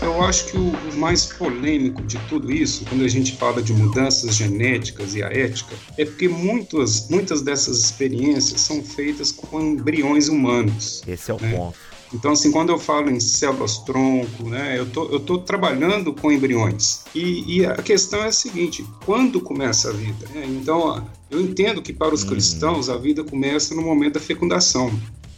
[0.00, 4.34] Eu acho que o mais polêmico de tudo isso, quando a gente fala de mudanças
[4.34, 11.02] genéticas e a ética, é porque muitas, muitas dessas experiências são feitas com embriões humanos.
[11.06, 11.56] Esse é o né?
[11.56, 11.76] ponto.
[12.14, 17.02] Então, assim, quando eu falo em células-tronco, né, eu tô, eu tô trabalhando com embriões.
[17.12, 20.26] E, e, a questão é a seguinte: quando começa a vida?
[20.32, 20.46] Né?
[20.46, 21.04] Então,
[21.34, 22.30] eu entendo que para os uhum.
[22.30, 24.90] cristãos a vida começa no momento da fecundação.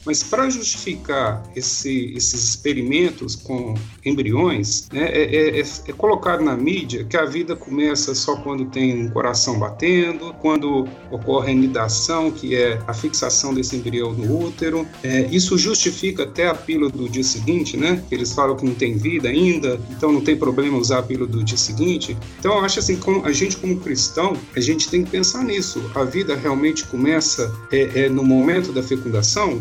[0.07, 6.57] Mas para justificar esse, esses experimentos com embriões, né, é, é, é, é, colocado na
[6.57, 12.31] mídia que a vida começa só quando tem um coração batendo, quando ocorre a nidação,
[12.31, 14.87] que é a fixação desse embrião no útero.
[15.03, 18.01] É, isso justifica até a pílula do dia seguinte, né?
[18.11, 21.43] Eles falam que não tem vida ainda, então não tem problema usar a pílula do
[21.43, 22.17] dia seguinte.
[22.39, 25.91] Então eu acho assim, como, a gente como cristão, a gente tem que pensar nisso.
[25.95, 29.61] A vida realmente começa é, é no momento da fecundação,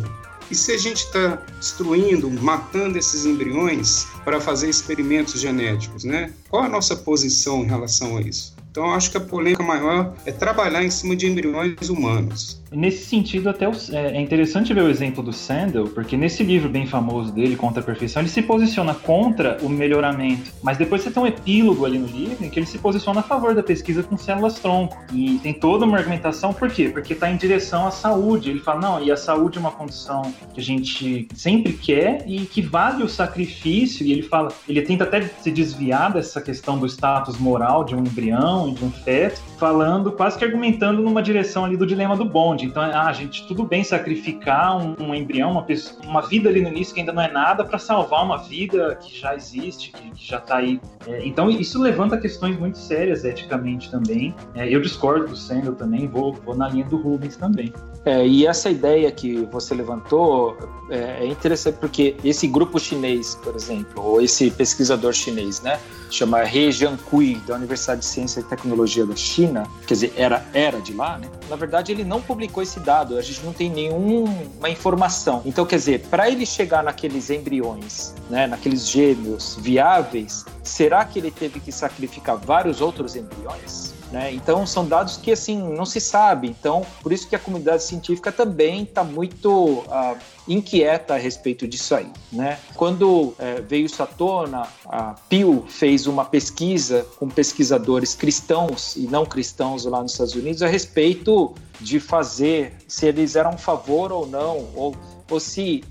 [0.49, 6.33] e se a gente está destruindo, matando esses embriões para fazer experimentos genéticos, né?
[6.49, 8.55] Qual a nossa posição em relação a isso?
[8.71, 12.61] Então, acho que a polêmica maior é trabalhar em cima de embriões humanos.
[12.75, 16.85] Nesse sentido, até é, é interessante ver o exemplo do Sandel, porque nesse livro bem
[16.85, 20.51] famoso dele, Contra a Perfeição, ele se posiciona contra o melhoramento.
[20.61, 23.23] Mas depois você tem um epílogo ali no livro em que ele se posiciona a
[23.23, 24.97] favor da pesquisa com células-tronco.
[25.13, 26.89] E tem toda uma argumentação, por quê?
[26.89, 28.49] Porque está em direção à saúde.
[28.49, 30.21] Ele fala, não, e a saúde é uma condição
[30.53, 34.05] que a gente sempre quer e que vale o sacrifício.
[34.05, 37.99] E ele fala, ele tenta até se desviar dessa questão do status moral de um
[37.99, 42.64] embrião de um feto, falando, quase que argumentando numa direção ali do dilema do bonde.
[42.65, 46.69] Então, ah, gente, tudo bem sacrificar um, um embrião, uma, pessoa, uma vida ali no
[46.69, 50.27] início que ainda não é nada, para salvar uma vida que já existe, que, que
[50.27, 50.79] já está aí.
[51.07, 54.33] É, então, isso levanta questões muito sérias eticamente também.
[54.53, 57.71] É, eu discordo do Sandel também, vou, vou na linha do Rubens também.
[58.05, 60.55] É, e essa ideia que você levantou
[60.91, 65.79] é, é, interessante porque esse grupo chinês, por exemplo, ou esse pesquisador chinês, né,
[66.15, 70.79] chama He Jiankui, da Universidade de Ciência e Tecnologia da China, quer dizer, era, era
[70.79, 71.29] de lá, né?
[71.49, 75.41] Na verdade, ele não publicou esse dado, a gente não tem nenhuma informação.
[75.45, 81.31] Então, quer dizer, para ele chegar naqueles embriões, né, naqueles gêmeos viáveis, será que ele
[81.31, 83.94] teve que sacrificar vários outros embriões?
[84.11, 84.33] Né?
[84.33, 86.47] Então são dados que assim não se sabe.
[86.47, 91.95] Então por isso que a comunidade científica também está muito uh, inquieta a respeito disso
[91.95, 92.09] aí.
[92.31, 92.59] Né?
[92.75, 99.01] Quando é, veio isso à tona, a Pew fez uma pesquisa com pesquisadores cristãos e
[99.01, 104.11] não cristãos lá nos Estados Unidos a respeito de fazer se eles eram a favor
[104.11, 104.95] ou não, ou,
[105.29, 105.83] ou se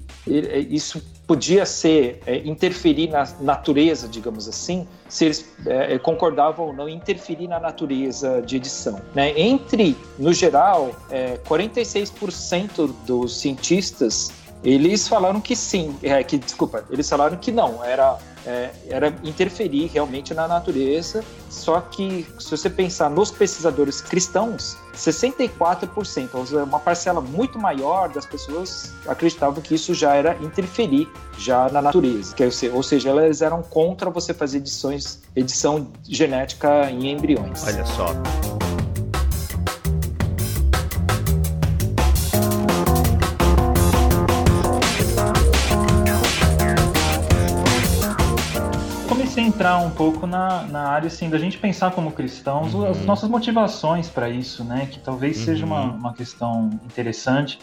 [0.70, 6.88] isso podia ser é, interferir na natureza, digamos assim, se eles é, concordavam ou não
[6.88, 9.00] interferir na natureza de edição.
[9.14, 9.38] Né?
[9.38, 14.32] Entre, no geral, é, 46% dos cientistas
[14.64, 18.16] eles falaram que sim, é, que desculpa, eles falaram que não, era
[18.46, 21.24] é, era interferir realmente na natureza.
[21.48, 28.08] Só que, se você pensar nos pesquisadores cristãos, 64%, ou seja, uma parcela muito maior
[28.08, 32.34] das pessoas acreditavam que isso já era interferir já na natureza.
[32.34, 37.64] Que, ou seja, elas eram contra você fazer edições, edição genética em embriões.
[37.64, 38.63] Olha só.
[49.40, 52.90] Entrar um pouco na, na área assim, da gente pensar como cristãos, uhum.
[52.90, 54.86] as nossas motivações para isso, né?
[54.90, 55.44] Que talvez uhum.
[55.44, 55.96] seja uma, uhum.
[55.96, 57.58] uma questão interessante.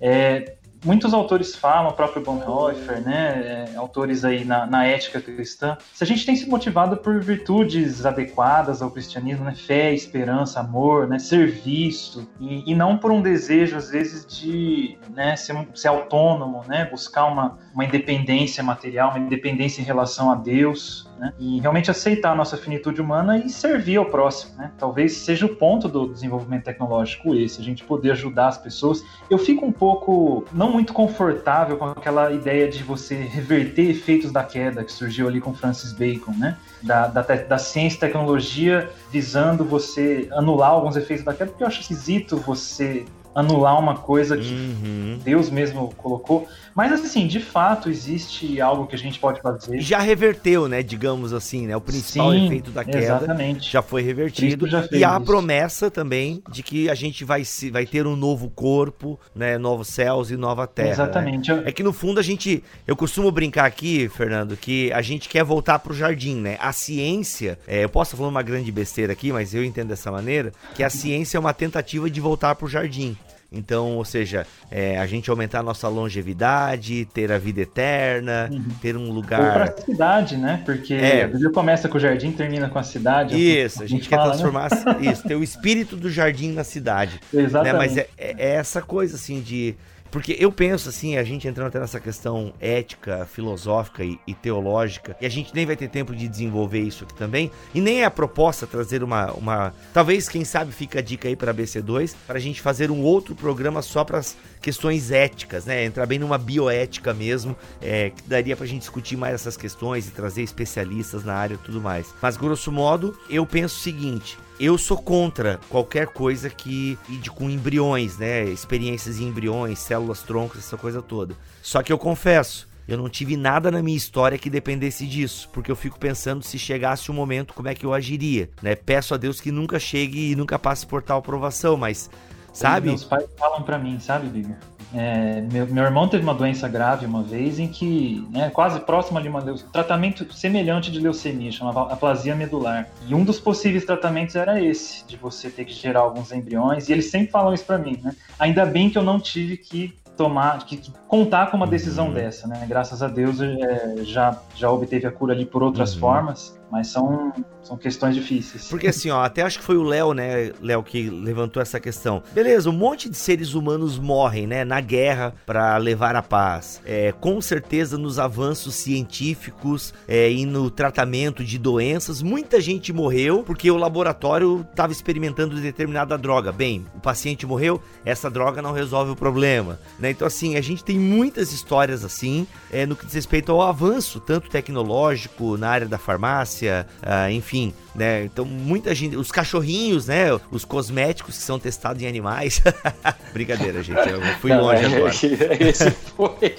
[0.00, 5.76] É, muitos autores falam, o próprio Bonhoeffer, né, é, autores aí na, na, ética cristã,
[5.92, 11.08] se a gente tem se motivado por virtudes adequadas ao cristianismo, né, fé, esperança, amor,
[11.08, 16.62] né, serviço, e, e não por um desejo, às vezes, de né, ser, ser autônomo,
[16.68, 21.32] né, buscar uma, uma independência material, uma independência em relação a Deus, né?
[21.38, 24.72] E realmente aceitar a nossa finitude humana e servir ao próximo, né?
[24.78, 29.04] Talvez seja o ponto do desenvolvimento tecnológico esse, a gente poder ajudar as pessoas.
[29.28, 34.44] Eu fico um pouco, não muito confortável com aquela ideia de você reverter efeitos da
[34.44, 36.56] queda que surgiu ali com Francis Bacon, né?
[36.82, 41.68] Da, da, da ciência e tecnologia visando você anular alguns efeitos da queda, porque eu
[41.68, 43.04] acho esquisito você
[43.34, 45.18] anular uma coisa que uhum.
[45.22, 46.46] Deus mesmo colocou.
[46.74, 49.80] Mas assim, de fato, existe algo que a gente pode fazer.
[49.80, 50.82] Já reverteu, né?
[50.82, 51.76] Digamos assim, né?
[51.76, 53.70] O principal Sim, efeito da queda exatamente.
[53.70, 54.66] já foi revertido.
[54.66, 58.50] Já e há a promessa também de que a gente vai, vai ter um novo
[58.50, 59.56] corpo, né?
[59.56, 60.88] Novos céus e nova terra.
[60.88, 60.94] Né?
[60.94, 61.52] Exatamente.
[61.52, 61.62] Né?
[61.66, 62.62] É que no fundo a gente.
[62.86, 66.56] Eu costumo brincar aqui, Fernando, que a gente quer voltar pro jardim, né?
[66.60, 67.58] A ciência.
[67.66, 70.82] É, eu posso estar falando uma grande besteira aqui, mas eu entendo dessa maneira, que
[70.82, 73.16] a ciência é uma tentativa de voltar pro jardim.
[73.54, 78.64] Então, ou seja, é, a gente aumentar a nossa longevidade, ter a vida eterna, uhum.
[78.80, 79.40] ter um lugar.
[79.40, 80.62] Ou pra cidade, né?
[80.64, 81.26] Porque é.
[81.26, 83.34] o começa com o jardim termina com a cidade.
[83.36, 84.34] Isso, a gente, a gente quer fala, né?
[84.34, 85.12] transformar né?
[85.12, 87.20] isso, ter o espírito do jardim na cidade.
[87.32, 87.72] Exatamente.
[87.72, 87.78] Né?
[87.78, 89.74] Mas é, é, é essa coisa assim de
[90.14, 95.16] porque eu penso assim, a gente entrando até nessa questão ética, filosófica e, e, teológica,
[95.20, 98.04] e a gente nem vai ter tempo de desenvolver isso aqui também, e nem é
[98.04, 99.32] a proposta trazer uma.
[99.32, 102.92] uma talvez, quem sabe, fica a dica aí para a BC2, para a gente fazer
[102.92, 105.84] um outro programa só para as questões éticas, né?
[105.84, 110.06] Entrar bem numa bioética mesmo, é, que daria para a gente discutir mais essas questões
[110.06, 112.14] e trazer especialistas na área e tudo mais.
[112.22, 116.98] Mas, grosso modo, eu penso o seguinte: eu sou contra qualquer coisa que
[117.34, 118.44] com embriões, né?
[118.44, 121.34] Experiências em embriões, células troncos, essa coisa toda.
[121.62, 125.70] Só que eu confesso, eu não tive nada na minha história que dependesse disso, porque
[125.70, 128.74] eu fico pensando se chegasse o um momento como é que eu agiria, né?
[128.74, 132.10] Peço a Deus que nunca chegue e nunca passe por tal aprovação, mas
[132.52, 132.88] sabe?
[132.88, 134.58] Meus pais falam para mim, sabe, Bíblia?
[134.94, 139.20] É, meu, meu irmão teve uma doença grave uma vez em que, né, quase próxima
[139.20, 139.42] de uma
[139.72, 142.88] tratamento semelhante de leucemia, chamava aplasia medular.
[143.08, 146.88] E um dos possíveis tratamentos era esse, de você ter que gerar alguns embriões.
[146.88, 148.14] E eles sempre falam isso para mim, né?
[148.38, 152.14] Ainda bem que eu não tive que tomar, que, que contar com uma decisão uhum.
[152.14, 152.64] dessa, né?
[152.68, 156.00] Graças a Deus é, já já obteve a cura ali por outras uhum.
[156.00, 157.32] formas, mas são
[157.64, 158.68] são questões difíceis.
[158.68, 162.22] Porque assim, ó, até acho que foi o Léo, né, Léo, que levantou essa questão.
[162.32, 166.82] Beleza, um monte de seres humanos morrem, né, na guerra para levar a paz.
[166.84, 173.42] É, com certeza nos avanços científicos é, e no tratamento de doenças, muita gente morreu
[173.42, 176.52] porque o laboratório estava experimentando determinada droga.
[176.52, 180.10] Bem, o paciente morreu, essa droga não resolve o problema, né?
[180.10, 184.20] Então assim, a gente tem muitas histórias assim, é, no que diz respeito ao avanço,
[184.20, 188.24] tanto tecnológico, na área da farmácia, uh, enfim enfim, né?
[188.24, 190.26] Então muita gente, os cachorrinhos, né?
[190.50, 192.60] Os cosméticos que são testados em animais.
[193.32, 195.14] Brincadeira, gente, eu fui não, longe é, agora.
[195.60, 196.56] Esse foi.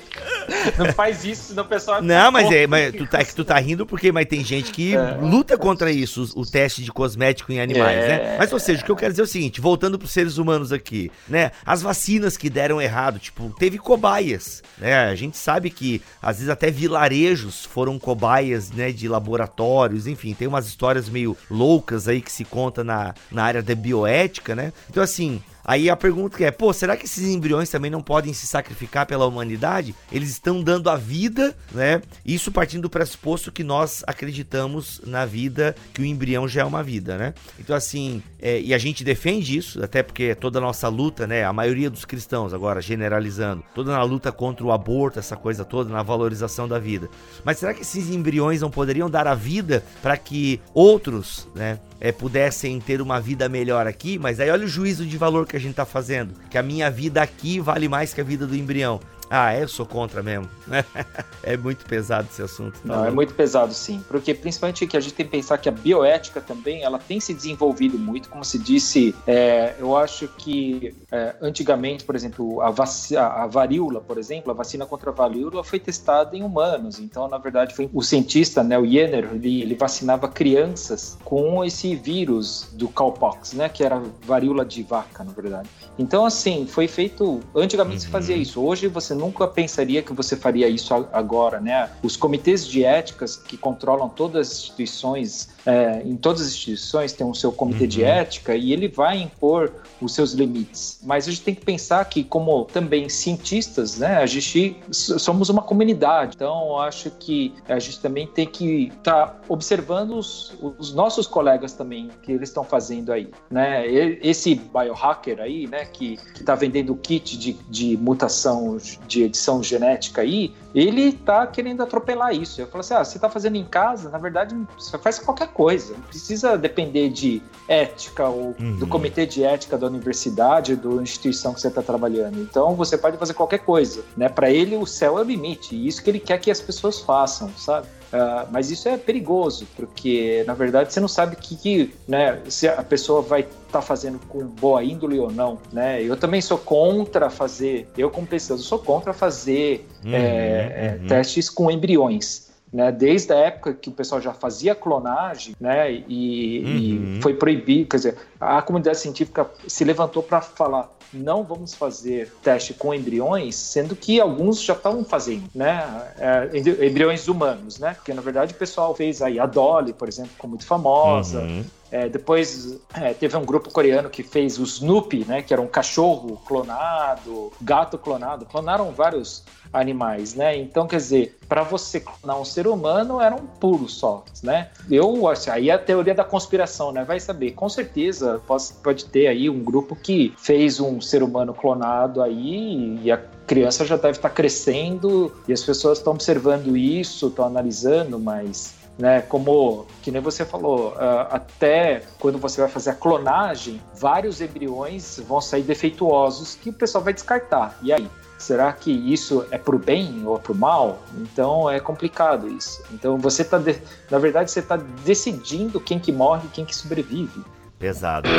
[0.78, 2.02] Não faz isso, senão o pessoal.
[2.02, 5.18] Não, mas é, mas tu tá, tu tá rindo porque mas tem gente que é.
[5.22, 8.06] luta contra isso, o, o, teste de cosmético em animais, né?
[8.06, 8.18] é.
[8.18, 8.36] né?
[8.40, 10.38] Mas ou seja, o que eu quero dizer é o seguinte, voltando para os seres
[10.38, 11.52] humanos aqui, né?
[11.66, 15.06] As vacinas que deram errado, tipo, teve cobaias, né?
[15.06, 20.48] A gente sabe que às vezes até vilarejos foram cobaias, né, de laboratórios, enfim, tem
[20.48, 24.72] umas histórias histórias meio loucas aí que se conta na, na área da bioética, né?
[24.90, 28.46] Então, assim, Aí a pergunta é, pô, será que esses embriões também não podem se
[28.46, 29.96] sacrificar pela humanidade?
[30.12, 32.02] Eles estão dando a vida, né?
[32.24, 36.84] Isso partindo do pressuposto que nós acreditamos na vida, que o embrião já é uma
[36.84, 37.34] vida, né?
[37.60, 41.44] Então assim, é, e a gente defende isso, até porque toda a nossa luta, né?
[41.44, 45.92] A maioria dos cristãos, agora generalizando, toda na luta contra o aborto, essa coisa toda,
[45.92, 47.10] na valorização da vida.
[47.44, 51.80] Mas será que esses embriões não poderiam dar a vida para que outros, né?
[52.06, 55.56] É, pudessem ter uma vida melhor aqui, mas aí olha o juízo de valor que
[55.56, 58.56] a gente está fazendo, que a minha vida aqui vale mais que a vida do
[58.56, 59.00] embrião.
[59.30, 59.64] Ah, é?
[59.64, 60.50] eu sou contra mesmo.
[61.44, 62.80] é muito pesado esse assunto.
[62.80, 65.68] Tá Não, é muito pesado sim, porque principalmente que a gente tem que pensar que
[65.68, 70.96] a bioética também, ela tem se desenvolvido muito, como se disse, é, eu acho que
[71.12, 75.80] é, antigamente, por exemplo, a, a varíola, por exemplo, a vacina contra a varíola foi
[75.80, 80.28] testada em humanos, então na verdade foi o cientista, né, o Jenner, ele, ele vacinava
[80.28, 85.70] crianças com esse vírus do cowpox, né, que era varíola de vaca, na verdade.
[85.98, 88.06] Então assim, foi feito, antigamente uhum.
[88.06, 91.90] se fazia isso, hoje você nunca pensaria que você faria isso agora, né?
[92.04, 97.26] Os comitês de éticas que controlam todas as instituições, é, em todas as instituições tem
[97.26, 97.90] o seu comitê uhum.
[97.90, 101.00] de ética e ele vai impor os seus limites.
[101.04, 105.62] Mas a gente tem que pensar que, como também cientistas, né, a gente somos uma
[105.62, 106.34] comunidade.
[106.36, 111.26] Então, eu acho que a gente também tem que estar tá observando os, os, nossos
[111.26, 113.88] colegas também que eles estão fazendo aí, né?
[113.88, 120.22] Esse biohacker aí, né, que está vendendo o kit de, de mutação de edição genética
[120.22, 122.60] aí, ele tá querendo atropelar isso.
[122.60, 125.94] Eu falo assim: ah, você tá fazendo em casa, na verdade, você faz qualquer coisa.
[125.94, 128.76] Não precisa depender de ética ou uhum.
[128.76, 132.42] do comitê de ética da universidade, da instituição que você está trabalhando.
[132.42, 134.04] Então você pode fazer qualquer coisa.
[134.18, 134.28] Né?
[134.28, 135.76] Para ele, o céu é o limite.
[135.76, 137.88] E isso que ele quer que as pessoas façam, sabe?
[138.16, 142.66] Uh, mas isso é perigoso, porque na verdade você não sabe que, que né, se
[142.66, 145.58] a pessoa vai estar tá fazendo com boa índole ou não.
[145.74, 146.02] Né?
[146.02, 151.08] Eu também sou contra fazer, eu como pesquisador, sou contra fazer uhum, é, uhum.
[151.08, 152.46] testes com embriões.
[152.74, 157.18] Né, desde a época que o pessoal já fazia clonagem, né, e, uhum.
[157.18, 162.32] e foi proibido, quer dizer, a comunidade científica se levantou para falar não vamos fazer
[162.44, 166.12] teste com embriões, sendo que alguns já estavam fazendo, né?
[166.18, 167.94] É, embriões humanos, né?
[167.94, 171.42] Porque na verdade o pessoal fez aí a Dolly, por exemplo, ficou muito famosa.
[171.42, 171.64] Uhum.
[171.92, 175.68] É, depois é, teve um grupo coreano que fez o Snoopy, né, que era um
[175.68, 180.58] cachorro clonado, gato clonado, clonaram vários animais, né?
[180.58, 184.70] Então, quer dizer, para você clonar um ser humano era um pulo só, né?
[184.90, 187.04] Eu, assim, aí é a teoria da conspiração, né?
[187.04, 192.22] Vai saber, com certeza pode, ter aí um grupo que fez um ser humano clonado
[192.22, 193.18] aí e a
[193.48, 199.22] criança já deve estar crescendo e as pessoas estão observando isso, estão analisando, mas né?
[199.22, 205.20] Como que nem você falou, uh, até quando você vai fazer a clonagem, vários embriões
[205.28, 207.78] vão sair defeituosos que o pessoal vai descartar.
[207.82, 208.10] E aí?
[208.38, 211.00] Será que isso é pro bem ou pro mal?
[211.18, 212.84] Então é complicado isso.
[212.92, 213.82] Então você tá, de...
[214.12, 217.44] na verdade, você está decidindo quem que morre e quem que sobrevive.
[217.78, 218.30] Pesado.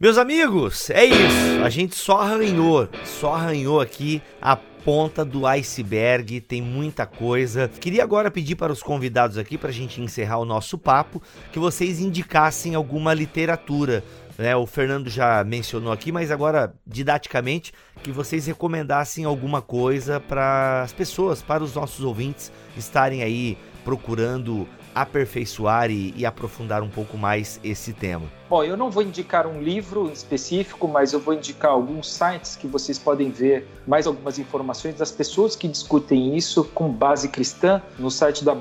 [0.00, 1.64] Meus amigos, é isso.
[1.64, 7.68] A gente só arranhou, só arranhou aqui a ponta do iceberg, tem muita coisa.
[7.68, 11.20] Queria agora pedir para os convidados aqui, para a gente encerrar o nosso papo,
[11.52, 14.04] que vocês indicassem alguma literatura.
[14.38, 14.54] Né?
[14.54, 17.72] O Fernando já mencionou aqui, mas agora, didaticamente,
[18.04, 24.68] que vocês recomendassem alguma coisa para as pessoas, para os nossos ouvintes estarem aí procurando
[25.02, 28.26] aperfeiçoar e, e, aprofundar um pouco mais esse tema?
[28.48, 32.66] Bom, eu não vou indicar um livro específico, mas eu vou indicar alguns sites que
[32.66, 37.82] vocês podem ver mais algumas informações das pessoas que discutem isso com base cristã.
[37.98, 38.54] No site da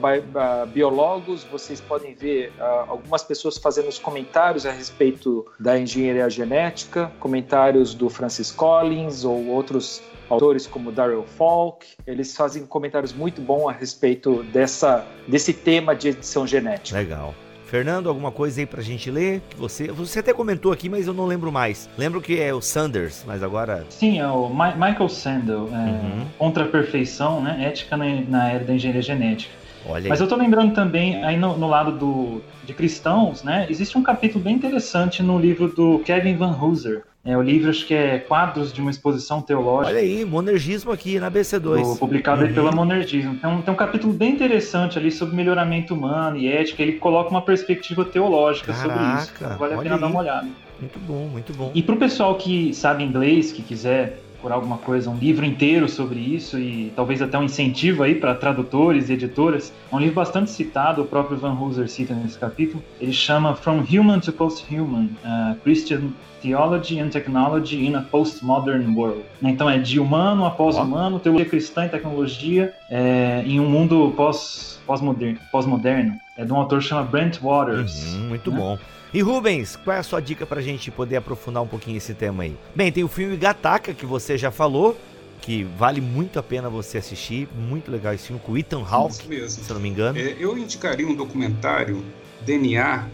[0.66, 7.12] Biologos, vocês podem ver uh, algumas pessoas fazendo os comentários a respeito da engenharia genética,
[7.20, 13.70] comentários do Francis Collins ou outros autores como Daryl Falk, eles fazem comentários muito bons
[13.70, 16.98] a respeito dessa, desse tema de edição genética.
[16.98, 17.34] Legal.
[17.68, 19.42] Fernando, alguma coisa aí pra gente ler?
[19.50, 21.90] Que você, você até comentou aqui, mas eu não lembro mais.
[21.98, 23.86] Lembro que é o Sanders, mas agora.
[23.90, 26.26] Sim, é o Ma Michael Sandel, é, uhum.
[26.38, 27.66] Contra a Perfeição, né?
[27.66, 29.54] Ética na, na era da engenharia genética.
[29.88, 33.66] Olha Mas eu tô lembrando também, aí no, no, lado do, de cristãos, né?
[33.70, 37.86] Existe um capítulo bem interessante no livro do Kevin Van Hooser, é, o livro acho
[37.86, 39.90] que é Quadros de uma Exposição Teológica.
[39.90, 42.00] Olha aí, Monergismo aqui na BC2.
[42.00, 42.54] publicado uhum.
[42.54, 43.34] pela Monergismo.
[43.34, 46.82] Então, tem um capítulo bem interessante ali sobre melhoramento humano e ética.
[46.82, 49.58] Ele coloca uma perspectiva teológica Caraca, sobre isso.
[49.60, 50.02] Vale a pena aí.
[50.02, 50.48] dar uma olhada.
[50.80, 51.70] Muito bom, muito bom.
[51.76, 55.88] E para o pessoal que sabe inglês, que quiser por alguma coisa, um livro inteiro
[55.90, 59.74] sobre isso e talvez até um incentivo aí para tradutores e editoras.
[59.92, 62.84] É um livro bastante citado, o próprio Van Hooser cita nesse capítulo.
[63.00, 66.12] Ele chama From Human to Post-Human, uh, Christian
[66.42, 69.24] Theology and Technology in a Postmodern World.
[69.42, 74.80] Então é de humano a pós-humano, teologia cristã e tecnologia é, em um mundo pós,
[74.86, 75.40] pós-moderno.
[75.52, 76.18] Pós -moderno.
[76.38, 78.14] é de um autor que chama Brent Waters.
[78.14, 78.58] Uhum, muito né?
[78.58, 78.78] bom.
[79.14, 82.44] E Rubens, qual é a sua dica pra gente poder aprofundar um pouquinho esse tema
[82.44, 82.56] aí?
[82.76, 84.98] Bem, tem o filme Gataca, que você já falou,
[85.42, 87.48] que vale muito a pena você assistir.
[87.56, 90.20] Muito legal esse filme, com o Ethan Hawke, se eu não me engano.
[90.20, 92.04] É, eu indicaria um documentário,
[92.46, 93.08] DNA,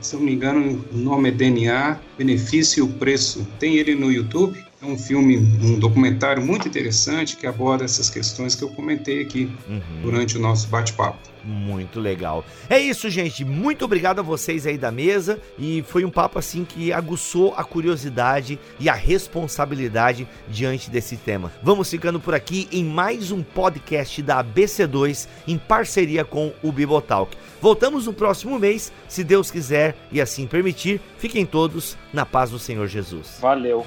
[0.00, 3.46] se eu não me engano, o nome é DNA, Benefício e o Preço.
[3.58, 4.62] Tem ele no YouTube.
[4.82, 9.50] É um filme, um documentário muito interessante que aborda essas questões que eu comentei aqui
[9.66, 10.02] uhum.
[10.02, 11.33] durante o nosso bate-papo.
[11.44, 12.44] Muito legal.
[12.68, 13.44] É isso, gente.
[13.44, 15.40] Muito obrigado a vocês aí da mesa.
[15.58, 21.52] E foi um papo assim que aguçou a curiosidade e a responsabilidade diante desse tema.
[21.62, 27.36] Vamos ficando por aqui em mais um podcast da ABC2 em parceria com o Bibotalk.
[27.60, 31.00] Voltamos no próximo mês, se Deus quiser e assim permitir.
[31.18, 33.38] Fiquem todos na paz do Senhor Jesus.
[33.40, 33.86] Valeu.